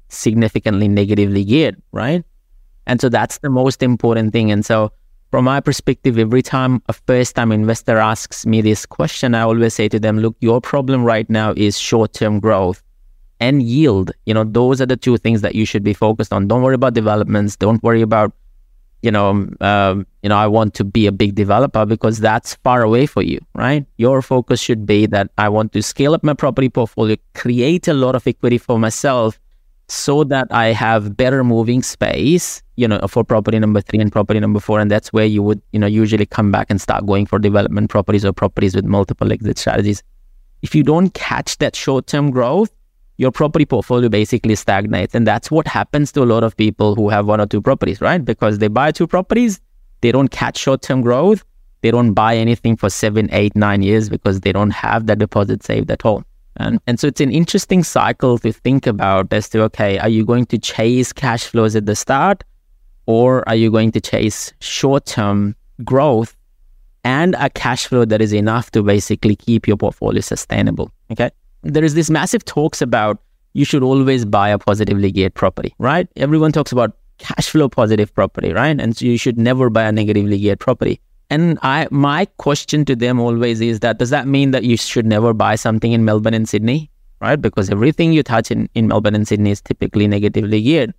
[0.09, 2.23] significantly negatively geared, right?
[2.85, 4.51] And so, that's the most important thing.
[4.51, 4.91] And so,
[5.31, 9.73] from my perspective, every time a first time investor asks me this question, I always
[9.73, 12.83] say to them, look, your problem right now is short term growth
[13.39, 14.11] and yield.
[14.25, 16.47] You know, those are the two things that you should be focused on.
[16.47, 17.55] Don't worry about developments.
[17.55, 18.33] Don't worry about,
[19.01, 22.83] you know, um, you know, I want to be a big developer because that's far
[22.83, 23.85] away for you, right?
[23.97, 27.93] Your focus should be that I want to scale up my property portfolio, create a
[27.93, 29.39] lot of equity for myself,
[29.89, 34.39] so that I have better moving space, you know, for property number three and property
[34.39, 34.79] number four.
[34.79, 37.89] And that's where you would, you know, usually come back and start going for development
[37.89, 40.01] properties or properties with multiple exit strategies.
[40.61, 42.71] If you don't catch that short term growth,
[43.17, 45.13] your property portfolio basically stagnates.
[45.13, 48.01] And that's what happens to a lot of people who have one or two properties,
[48.01, 48.23] right?
[48.23, 49.61] Because they buy two properties,
[50.01, 51.43] they don't catch short term growth,
[51.81, 55.63] they don't buy anything for seven, eight, nine years because they don't have that deposit
[55.63, 56.23] saved at all.
[56.57, 60.23] And, and so it's an interesting cycle to think about as to, okay, are you
[60.23, 62.43] going to chase cash flows at the start
[63.05, 66.35] or are you going to chase short term growth
[67.03, 70.91] and a cash flow that is enough to basically keep your portfolio sustainable?
[71.11, 71.31] Okay
[71.63, 73.19] there is this massive talks about
[73.53, 76.07] you should always buy a positively geared property, right?
[76.15, 78.79] Everyone talks about cash flow positive property, right?
[78.79, 80.99] And so you should never buy a negatively geared property.
[81.29, 85.05] And I my question to them always is that does that mean that you should
[85.05, 86.91] never buy something in Melbourne and Sydney?
[87.21, 87.41] Right?
[87.41, 90.93] Because everything you touch in, in Melbourne and Sydney is typically negatively geared.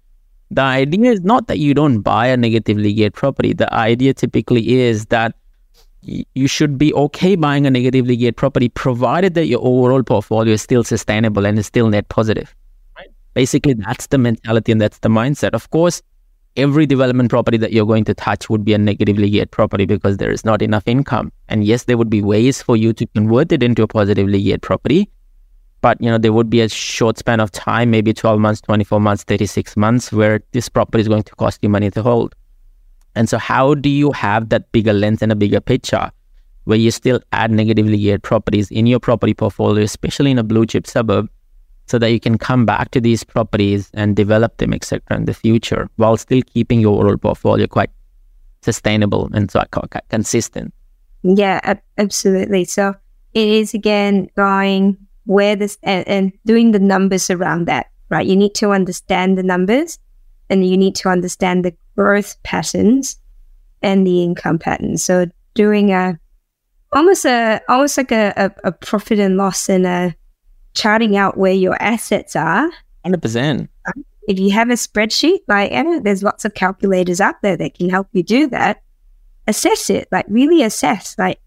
[0.50, 3.52] The idea is not that you don't buy a negatively geared property.
[3.52, 5.34] The idea typically is that
[6.04, 10.62] you should be okay buying a negatively geared property provided that your overall portfolio is
[10.62, 12.54] still sustainable and is still net positive.
[12.96, 13.08] Right.
[13.34, 15.54] Basically, that's the mentality and that's the mindset.
[15.54, 16.02] Of course,
[16.56, 20.18] every development property that you're going to touch would be a negatively geared property because
[20.18, 21.32] there is not enough income.
[21.48, 24.62] And yes, there would be ways for you to convert it into a positively geared
[24.62, 25.10] property.
[25.80, 29.00] But you know, there would be a short span of time, maybe 12 months, 24
[29.00, 32.34] months, 36 months, where this property is going to cost you money to hold.
[33.14, 36.10] And so, how do you have that bigger lens and a bigger picture
[36.64, 40.66] where you still add negatively geared properties in your property portfolio, especially in a blue
[40.66, 41.28] chip suburb,
[41.86, 45.34] so that you can come back to these properties and develop them, etc., in the
[45.34, 47.90] future, while still keeping your overall portfolio quite
[48.62, 49.62] sustainable and so
[50.08, 50.72] consistent.
[51.22, 52.64] Yeah, absolutely.
[52.64, 52.94] So
[53.34, 54.96] it is again going
[55.26, 58.26] where this and, and doing the numbers around that, right?
[58.26, 59.98] You need to understand the numbers
[60.50, 63.18] and you need to understand the growth patterns
[63.82, 65.04] and the income patterns.
[65.04, 66.18] So doing a
[66.92, 70.14] almost a almost like a, a, a profit and loss and a
[70.74, 72.70] charting out where your assets are.
[73.04, 73.70] Hundred percent.
[74.26, 77.90] If you have a spreadsheet, like and there's lots of calculators out there that can
[77.90, 78.82] help you do that.
[79.46, 81.38] Assess it, like really assess, like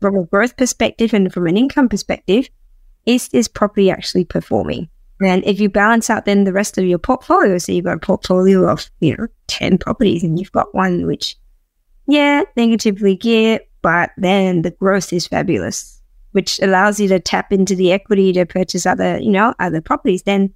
[0.00, 2.48] from a growth perspective and from an income perspective,
[3.06, 4.88] is this property actually performing?
[5.20, 8.00] And if you balance out then the rest of your portfolio, so you've got a
[8.00, 11.36] portfolio of, you know, 10 properties and you've got one which,
[12.06, 16.00] yeah, negatively geared, but then the growth is fabulous,
[16.32, 20.22] which allows you to tap into the equity to purchase other, you know, other properties,
[20.24, 20.52] then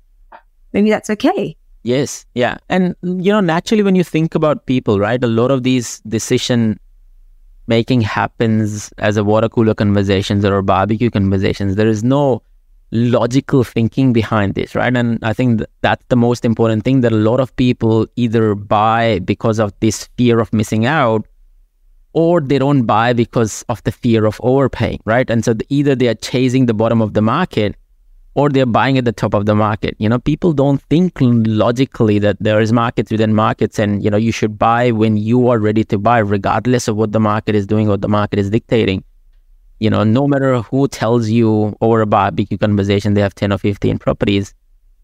[0.72, 1.56] maybe that's okay.
[1.84, 2.26] Yes.
[2.34, 2.58] Yeah.
[2.68, 6.78] And, you know, naturally, when you think about people, right, a lot of these decision
[7.68, 11.76] making happens as a water cooler conversations or barbecue conversations.
[11.76, 12.42] There is no
[12.90, 14.94] logical thinking behind this, right?
[14.96, 19.18] And I think that's the most important thing that a lot of people either buy
[19.20, 21.26] because of this fear of missing out
[22.14, 25.28] or they don't buy because of the fear of overpaying, right?
[25.28, 27.76] And so either they are chasing the bottom of the market
[28.34, 29.94] or they're buying at the top of the market.
[29.98, 34.16] You know, people don't think logically that there is markets within markets and, you know,
[34.16, 37.66] you should buy when you are ready to buy, regardless of what the market is
[37.66, 39.04] doing, what the market is dictating
[39.80, 43.58] you know, no matter who tells you over a barbecue conversation they have 10 or
[43.58, 44.54] 15 properties,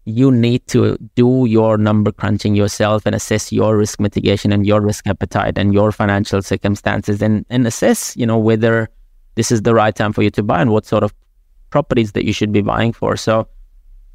[0.05, 4.79] you need to do your number crunching yourself and assess your risk mitigation and your
[4.81, 8.87] risk appetite and your financial circumstances and, and assess, you know, whether
[9.33, 11.13] this is the right time for you to buy and what sort of
[11.71, 13.17] properties that you should be buying for.
[13.17, 13.47] So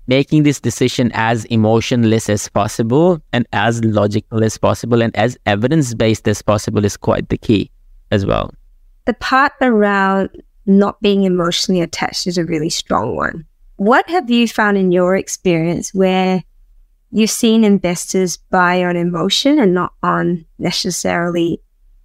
[0.07, 5.95] making this decision as emotionless as possible and as logical as possible and as evidence
[5.95, 7.71] based as possible is quite the key
[8.11, 8.53] as well.
[9.07, 10.31] The part around
[10.79, 13.45] not being emotionally attached is a really strong one.
[13.77, 16.45] What have you found in your experience where
[17.11, 21.61] you've seen investors buy on emotion and not on necessarily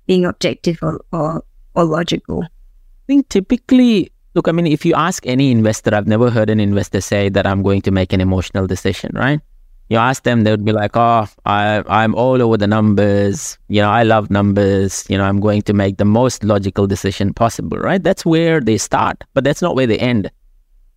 [0.08, 1.44] being objective or, or,
[1.76, 2.44] or logical?
[2.44, 6.60] I think typically, look, I mean, if you ask any investor, I've never heard an
[6.60, 9.42] investor say that I'm going to make an emotional decision, right?
[9.90, 13.60] You ask them, they would be like, oh, I, I'm all over the numbers.
[13.68, 15.06] You know, I love numbers.
[15.10, 18.02] You know, I'm going to make the most logical decision possible, right?
[18.02, 20.32] That's where they start, but that's not where they end.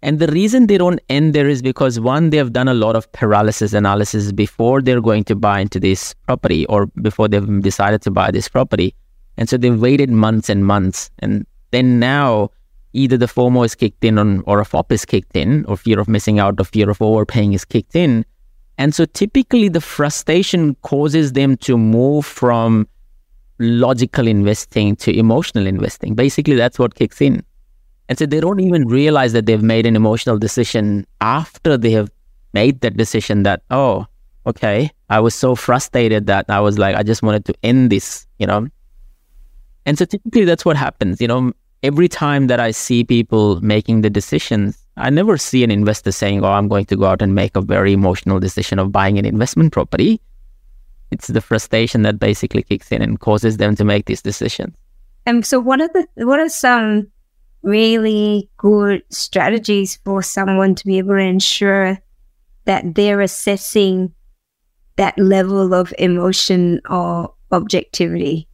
[0.01, 2.95] And the reason they don't end there is because one, they have done a lot
[2.97, 8.01] of paralysis analysis before they're going to buy into this property or before they've decided
[8.03, 8.95] to buy this property.
[9.37, 11.11] And so they've waited months and months.
[11.19, 12.51] And then now
[12.93, 16.01] either the FOMO is kicked in on, or a FOP is kicked in, or fear
[16.01, 18.25] of missing out or fear of overpaying is kicked in.
[18.79, 22.89] And so typically the frustration causes them to move from
[23.59, 26.15] logical investing to emotional investing.
[26.15, 27.43] Basically, that's what kicks in.
[28.09, 32.11] And so they don't even realize that they've made an emotional decision after they have
[32.55, 34.07] made that decision that, oh,
[34.47, 38.27] okay, I was so frustrated that I was like, I just wanted to end this,
[38.39, 38.69] you know?
[39.85, 41.53] And so typically that's what happens, you know,
[41.83, 46.45] every time that I see people making the decisions, I never see an investor saying,
[46.45, 49.25] oh, I'm going to go out and make a very emotional decision of buying an
[49.25, 50.21] investment property.
[51.11, 54.75] It's the frustration that basically kicks in and causes them to make these decisions.
[55.25, 57.09] And so what are the, what are some
[57.63, 61.99] really good strategies for someone to be able to ensure
[62.65, 64.13] that they're assessing
[64.97, 68.49] that level of emotion or objectivity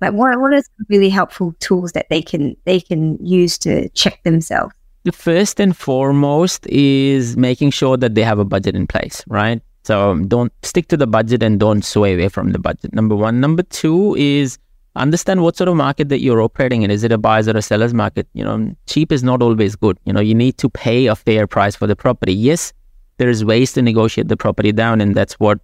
[0.00, 3.88] like what, what are some really helpful tools that they can they can use to
[3.90, 4.74] check themselves
[5.04, 9.62] the first and foremost is making sure that they have a budget in place right
[9.84, 13.40] so don't stick to the budget and don't sway away from the budget number one
[13.40, 14.58] number two is
[14.96, 16.90] understand what sort of market that you're operating in.
[16.90, 18.26] Is it a buyer's or a seller's market?
[18.34, 19.98] You know, cheap is not always good.
[20.04, 22.34] You know, you need to pay a fair price for the property.
[22.34, 22.72] Yes,
[23.18, 25.60] there's ways to negotiate the property down, and that's what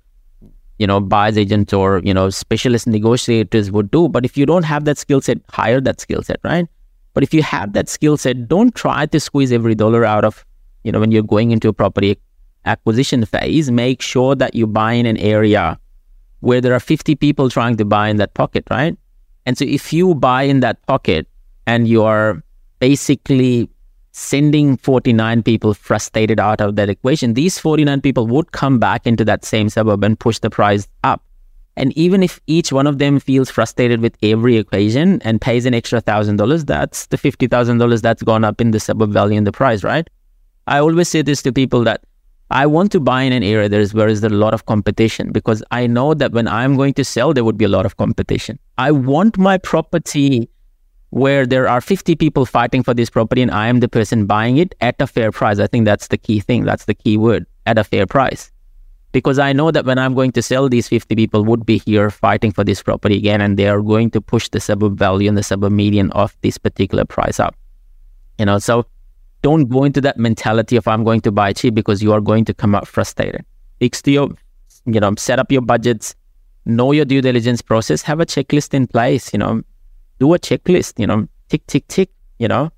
[0.78, 4.08] you know buyer's agents or you know specialist negotiators would do.
[4.08, 6.68] But if you don't have that skill set, hire that skill set, right?
[7.16, 10.44] But if you have that skill set, don't try to squeeze every dollar out of
[10.84, 12.18] you know when you're going into a property
[12.66, 13.70] acquisition phase.
[13.70, 15.78] Make sure that you buy in an area
[16.40, 18.98] where there are 50 people trying to buy in that pocket, right?
[19.46, 21.26] And so if you buy in that pocket
[21.66, 22.42] and you're
[22.80, 23.70] basically
[24.12, 29.24] sending 49 people frustrated out of that equation, these 49 people would come back into
[29.24, 31.22] that same suburb and push the price up.
[31.76, 35.74] And even if each one of them feels frustrated with every equation and pays an
[35.74, 39.36] extra thousand dollars, that's the fifty thousand dollars that's gone up in the suburb value
[39.36, 40.08] in the price, right?
[40.66, 42.02] I always say this to people that
[42.50, 44.66] I want to buy in an area there is where is there a lot of
[44.66, 47.86] competition because I know that when I'm going to sell, there would be a lot
[47.86, 48.58] of competition.
[48.78, 50.48] I want my property
[51.10, 54.58] where there are 50 people fighting for this property and I am the person buying
[54.58, 55.58] it at a fair price.
[55.58, 56.64] I think that's the key thing.
[56.64, 58.52] That's the key word at a fair price.
[59.16, 62.10] Because I know that when I'm going to sell, these 50 people would be here
[62.10, 65.38] fighting for this property again, and they are going to push the suburb value and
[65.38, 67.56] the suburb median of this particular price up.
[68.38, 68.84] You know, so
[69.40, 72.44] don't go into that mentality of I'm going to buy cheap because you are going
[72.44, 73.42] to come out frustrated.
[73.80, 74.28] Fix your,
[74.84, 76.14] you know, set up your budgets,
[76.66, 79.62] know your due diligence process, have a checklist in place, you know,
[80.18, 82.70] do a checklist, you know, tick, tick, tick, you know,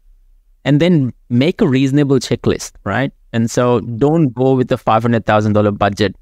[0.64, 3.12] and then make a reasonable checklist, right?
[3.32, 6.14] And so don't go with the $500,000 budget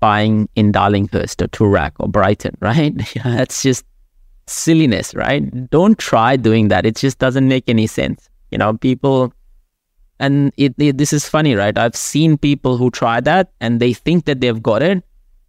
[0.00, 2.94] buying in Darlinghurst or Toorak or Brighton, right?
[3.22, 3.84] That's just
[4.46, 5.70] silliness, right?
[5.70, 6.84] Don't try doing that.
[6.84, 8.28] It just doesn't make any sense.
[8.50, 9.32] You know, people
[10.18, 11.76] and it, it, this is funny, right?
[11.76, 15.02] I've seen people who try that and they think that they've got it,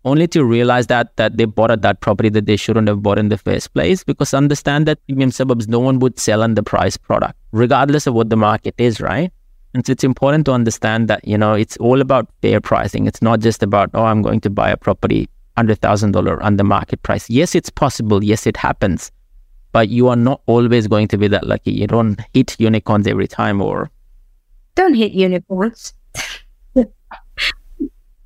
[0.06, 3.20] only to realize that that they bought at that property that they shouldn't have bought
[3.20, 4.04] in the first place.
[4.04, 8.14] Because understand that premium suburbs, no one would sell on the price product, regardless of
[8.14, 9.32] what the market is, right?
[9.74, 13.08] And so it's important to understand that you know it's all about fair pricing.
[13.08, 16.64] It's not just about oh, I'm going to buy a property hundred thousand dollar under
[16.64, 17.30] market price.
[17.30, 18.24] Yes, it's possible.
[18.24, 19.12] Yes, it happens,
[19.72, 21.72] but you are not always going to be that lucky.
[21.72, 23.90] You don't hit unicorns every time, or
[24.76, 25.94] don't hit unicorns.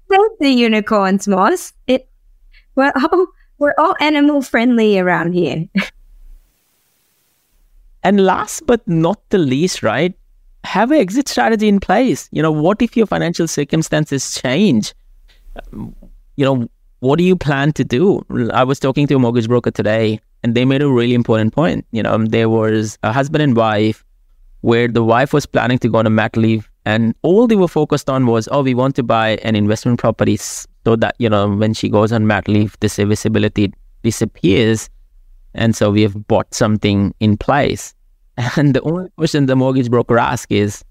[0.07, 1.73] Don't the unicorns, Moz.
[1.87, 2.07] It
[2.75, 3.27] we're all
[3.57, 5.67] we're all animal friendly around here.
[8.03, 10.13] and last but not the least, right?
[10.65, 12.27] Have an exit strategy in place.
[12.31, 14.93] You know, what if your financial circumstances change?
[15.71, 15.95] Um,
[16.35, 16.67] you know,
[16.99, 18.25] what do you plan to do?
[18.51, 21.85] I was talking to a mortgage broker today, and they made a really important point.
[21.91, 24.03] You know, there was a husband and wife
[24.61, 27.67] where the wife was planning to go on a mat leave and all they were
[27.67, 31.49] focused on was, oh, we want to buy an investment property so that, you know,
[31.49, 34.89] when she goes on mat leave, the serviceability disappears.
[35.55, 37.95] And so we have bought something in place.
[38.57, 40.83] And the only question the mortgage broker asks is,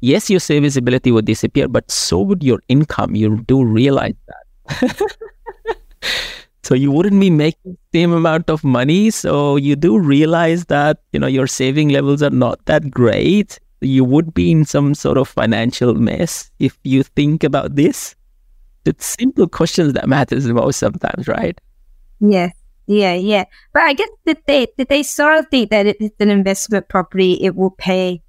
[0.00, 3.14] yes, your serviceability would disappear, but so would your income.
[3.14, 5.12] You do realize that.
[6.62, 9.10] so you wouldn't be making the same amount of money.
[9.10, 13.58] So you do realize that, you know, your saving levels are not that great.
[13.80, 18.14] You would be in some sort of financial mess if you think about this.
[18.84, 21.60] It's simple questions that matters the most sometimes, right?
[22.20, 22.50] Yeah.
[22.86, 23.44] Yeah, yeah.
[23.72, 27.32] But I guess that they that they sort of think that it's an investment property,
[27.42, 28.22] it will pay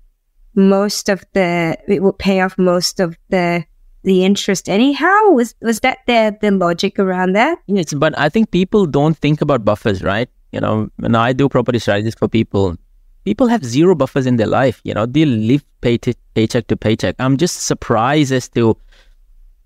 [0.55, 3.63] most of the it will pay off most of the
[4.03, 5.29] the interest anyhow?
[5.31, 7.59] Was was that the the logic around that?
[7.67, 10.29] Yes, but I think people don't think about buffers, right?
[10.51, 12.77] You know, when I do property strategies for people,
[13.25, 14.81] people have zero buffers in their life.
[14.83, 17.15] You know, they live pay to, paycheck to paycheck.
[17.19, 18.77] I'm just surprised as to,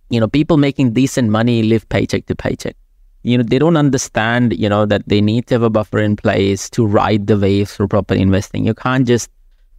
[0.09, 2.75] you know, people making decent money live paycheck to paycheck
[3.24, 6.15] you know they don't understand you know that they need to have a buffer in
[6.15, 8.65] place to ride the waves through property investing.
[8.65, 9.30] You can't just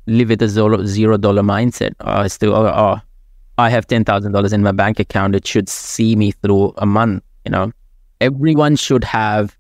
[0.07, 1.95] live with a zero, zero dollar mindset.
[2.01, 3.01] Oh, still oh, oh
[3.59, 5.34] i have $10000 in my bank account.
[5.34, 7.72] It should see me through a month you know.
[8.20, 9.57] Everyone should have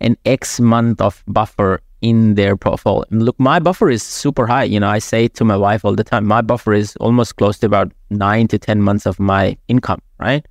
[0.00, 3.04] an x month of buffer in their portfolio.
[3.10, 4.64] Look my buffer is super high.
[4.64, 6.24] You know i say to my wife all the time.
[6.26, 10.46] My buffer is almost close to about 9 to 10 months of my income right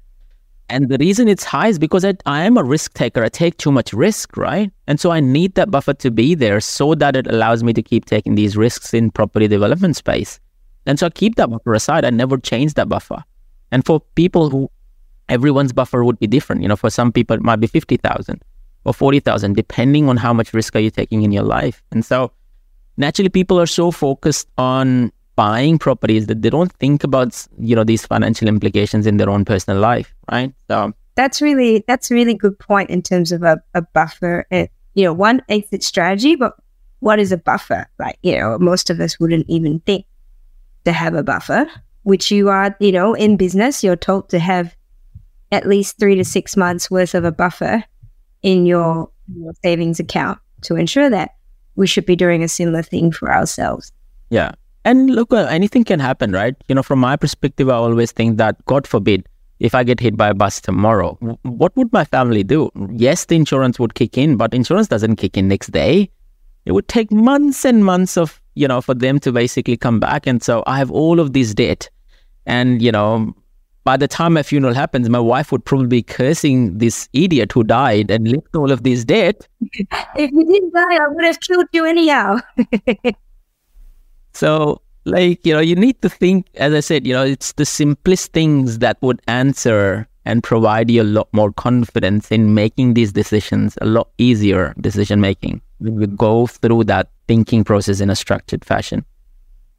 [0.70, 3.24] and the reason it's high is because I, I am a risk taker.
[3.24, 4.72] I take too much risk, right?
[4.88, 7.82] And so I need that buffer to be there so that it allows me to
[7.82, 10.40] keep taking these risks in property development space.
[10.86, 12.06] And so I keep that buffer aside.
[12.06, 13.24] I never change that buffer.
[13.72, 14.70] And for people who
[15.30, 16.62] everyone's buffer would be different.
[16.62, 18.44] You know, for some people it might be fifty thousand
[18.86, 21.84] or forty thousand, depending on how much risk are you taking in your life.
[21.92, 22.32] And so
[22.98, 27.86] naturally people are so focused on buying properties that they don't think about you know
[27.86, 30.54] these financial implications in their own personal life right?
[30.68, 34.46] So that's really that's a really good point in terms of a, a buffer.
[34.52, 36.54] It, you know one exit strategy but
[37.00, 37.88] what is a buffer?
[38.00, 40.06] Like you know most of us wouldn't even think
[40.84, 41.70] to have a buffer
[42.04, 44.76] which you are you know in business you're told to have
[45.52, 47.84] at least three to six months worth of a buffer
[48.42, 51.36] in your, your savings account to ensure that
[51.76, 53.94] we should be doing a similar thing for ourselves.
[54.30, 54.52] Yeah
[54.88, 56.56] and look, uh, anything can happen, right?
[56.70, 59.28] You know, from my perspective, I always think that, God forbid,
[59.60, 62.70] if I get hit by a bus tomorrow, what would my family do?
[62.92, 66.10] Yes, the insurance would kick in, but insurance doesn't kick in next day.
[66.66, 70.26] It would take months and months of, you know, for them to basically come back.
[70.26, 71.90] And so I have all of this debt.
[72.46, 73.36] And, you know,
[73.84, 77.66] by the time my funeral happens, my wife would probably be cursing this idiot who
[77.66, 79.48] died and left all of this debt.
[79.62, 82.38] if you didn't die, I would have killed you anyhow.
[84.38, 87.66] So, like, you know, you need to think, as I said, you know, it's the
[87.66, 93.14] simplest things that would answer and provide you a lot more confidence in making these
[93.14, 98.66] decisions, a lot easier decision making we go through that thinking process in a structured
[98.66, 99.06] fashion.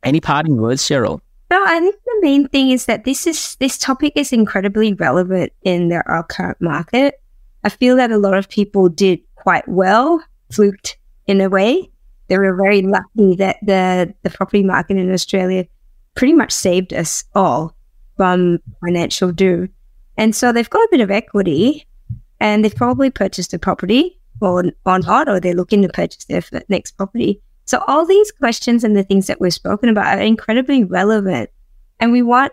[0.03, 1.21] Any parting words, Cheryl?
[1.51, 5.53] No, I think the main thing is that this is this topic is incredibly relevant
[5.63, 7.21] in the, our current market.
[7.65, 11.91] I feel that a lot of people did quite well, fluked in a way,
[12.29, 15.67] they were very lucky that the, the property market in Australia
[16.15, 17.75] pretty much saved us all
[18.17, 19.71] from financial doom.
[20.17, 21.87] And so they've got a bit of equity
[22.41, 26.43] and they've probably purchased a property or on hot or they're looking to purchase their
[26.69, 27.41] next property.
[27.65, 31.51] So all these questions and the things that we've spoken about are incredibly relevant.
[32.01, 32.53] And we want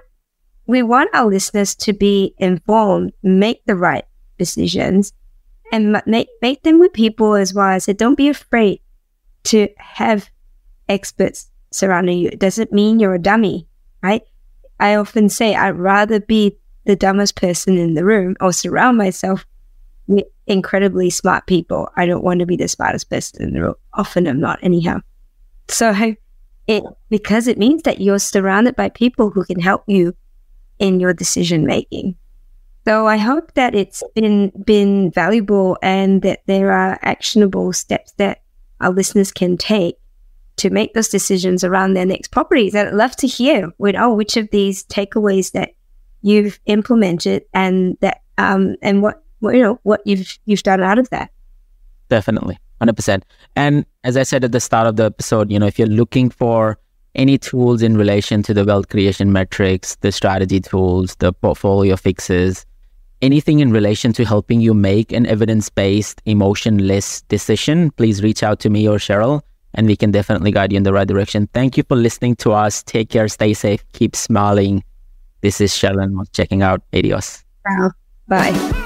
[0.68, 4.06] we want our listeners to be informed, make the right
[4.40, 5.14] decisions,
[5.72, 7.68] and make make them with people as well.
[7.68, 8.82] I said, don't be afraid
[9.46, 10.30] to have
[10.89, 12.30] experts surrounding you.
[12.30, 13.68] It doesn't mean you're a dummy,
[14.02, 14.22] right?
[14.80, 19.46] I often say I'd rather be the dumbest person in the room or surround myself
[20.08, 21.89] with incredibly smart people.
[21.96, 23.76] I don't want to be the smartest person in the room.
[23.93, 25.00] Often I'm not, anyhow.
[25.68, 25.93] So
[26.68, 30.16] it because it means that you're surrounded by people who can help you
[30.80, 32.16] in your decision making.
[32.86, 38.41] So I hope that it's been been valuable and that there are actionable steps that
[38.82, 39.98] our listeners can take
[40.58, 42.76] to make those decisions around their next properties.
[42.76, 45.72] I'd love to hear with oh which of these takeaways that
[46.22, 51.00] you've implemented and that um and what, what you know what you've you've done out
[51.00, 51.32] of that.
[52.10, 52.58] Definitely.
[52.82, 53.24] 100%.
[53.56, 56.30] And as I said at the start of the episode, you know, if you're looking
[56.30, 56.78] for
[57.16, 62.66] any tools in relation to the wealth creation metrics, the strategy tools, the portfolio fixes,
[63.26, 68.60] anything in relation to helping you make an evidence based, emotionless decision, please reach out
[68.62, 69.42] to me or Cheryl.
[69.78, 71.48] and we can definitely guide you in the right direction.
[71.54, 72.82] Thank you for listening to us.
[72.84, 74.84] Take care, stay safe, keep smiling.
[75.42, 77.44] This is Sharon checking out Adios.
[77.66, 77.92] Wow.
[78.28, 78.85] Bye.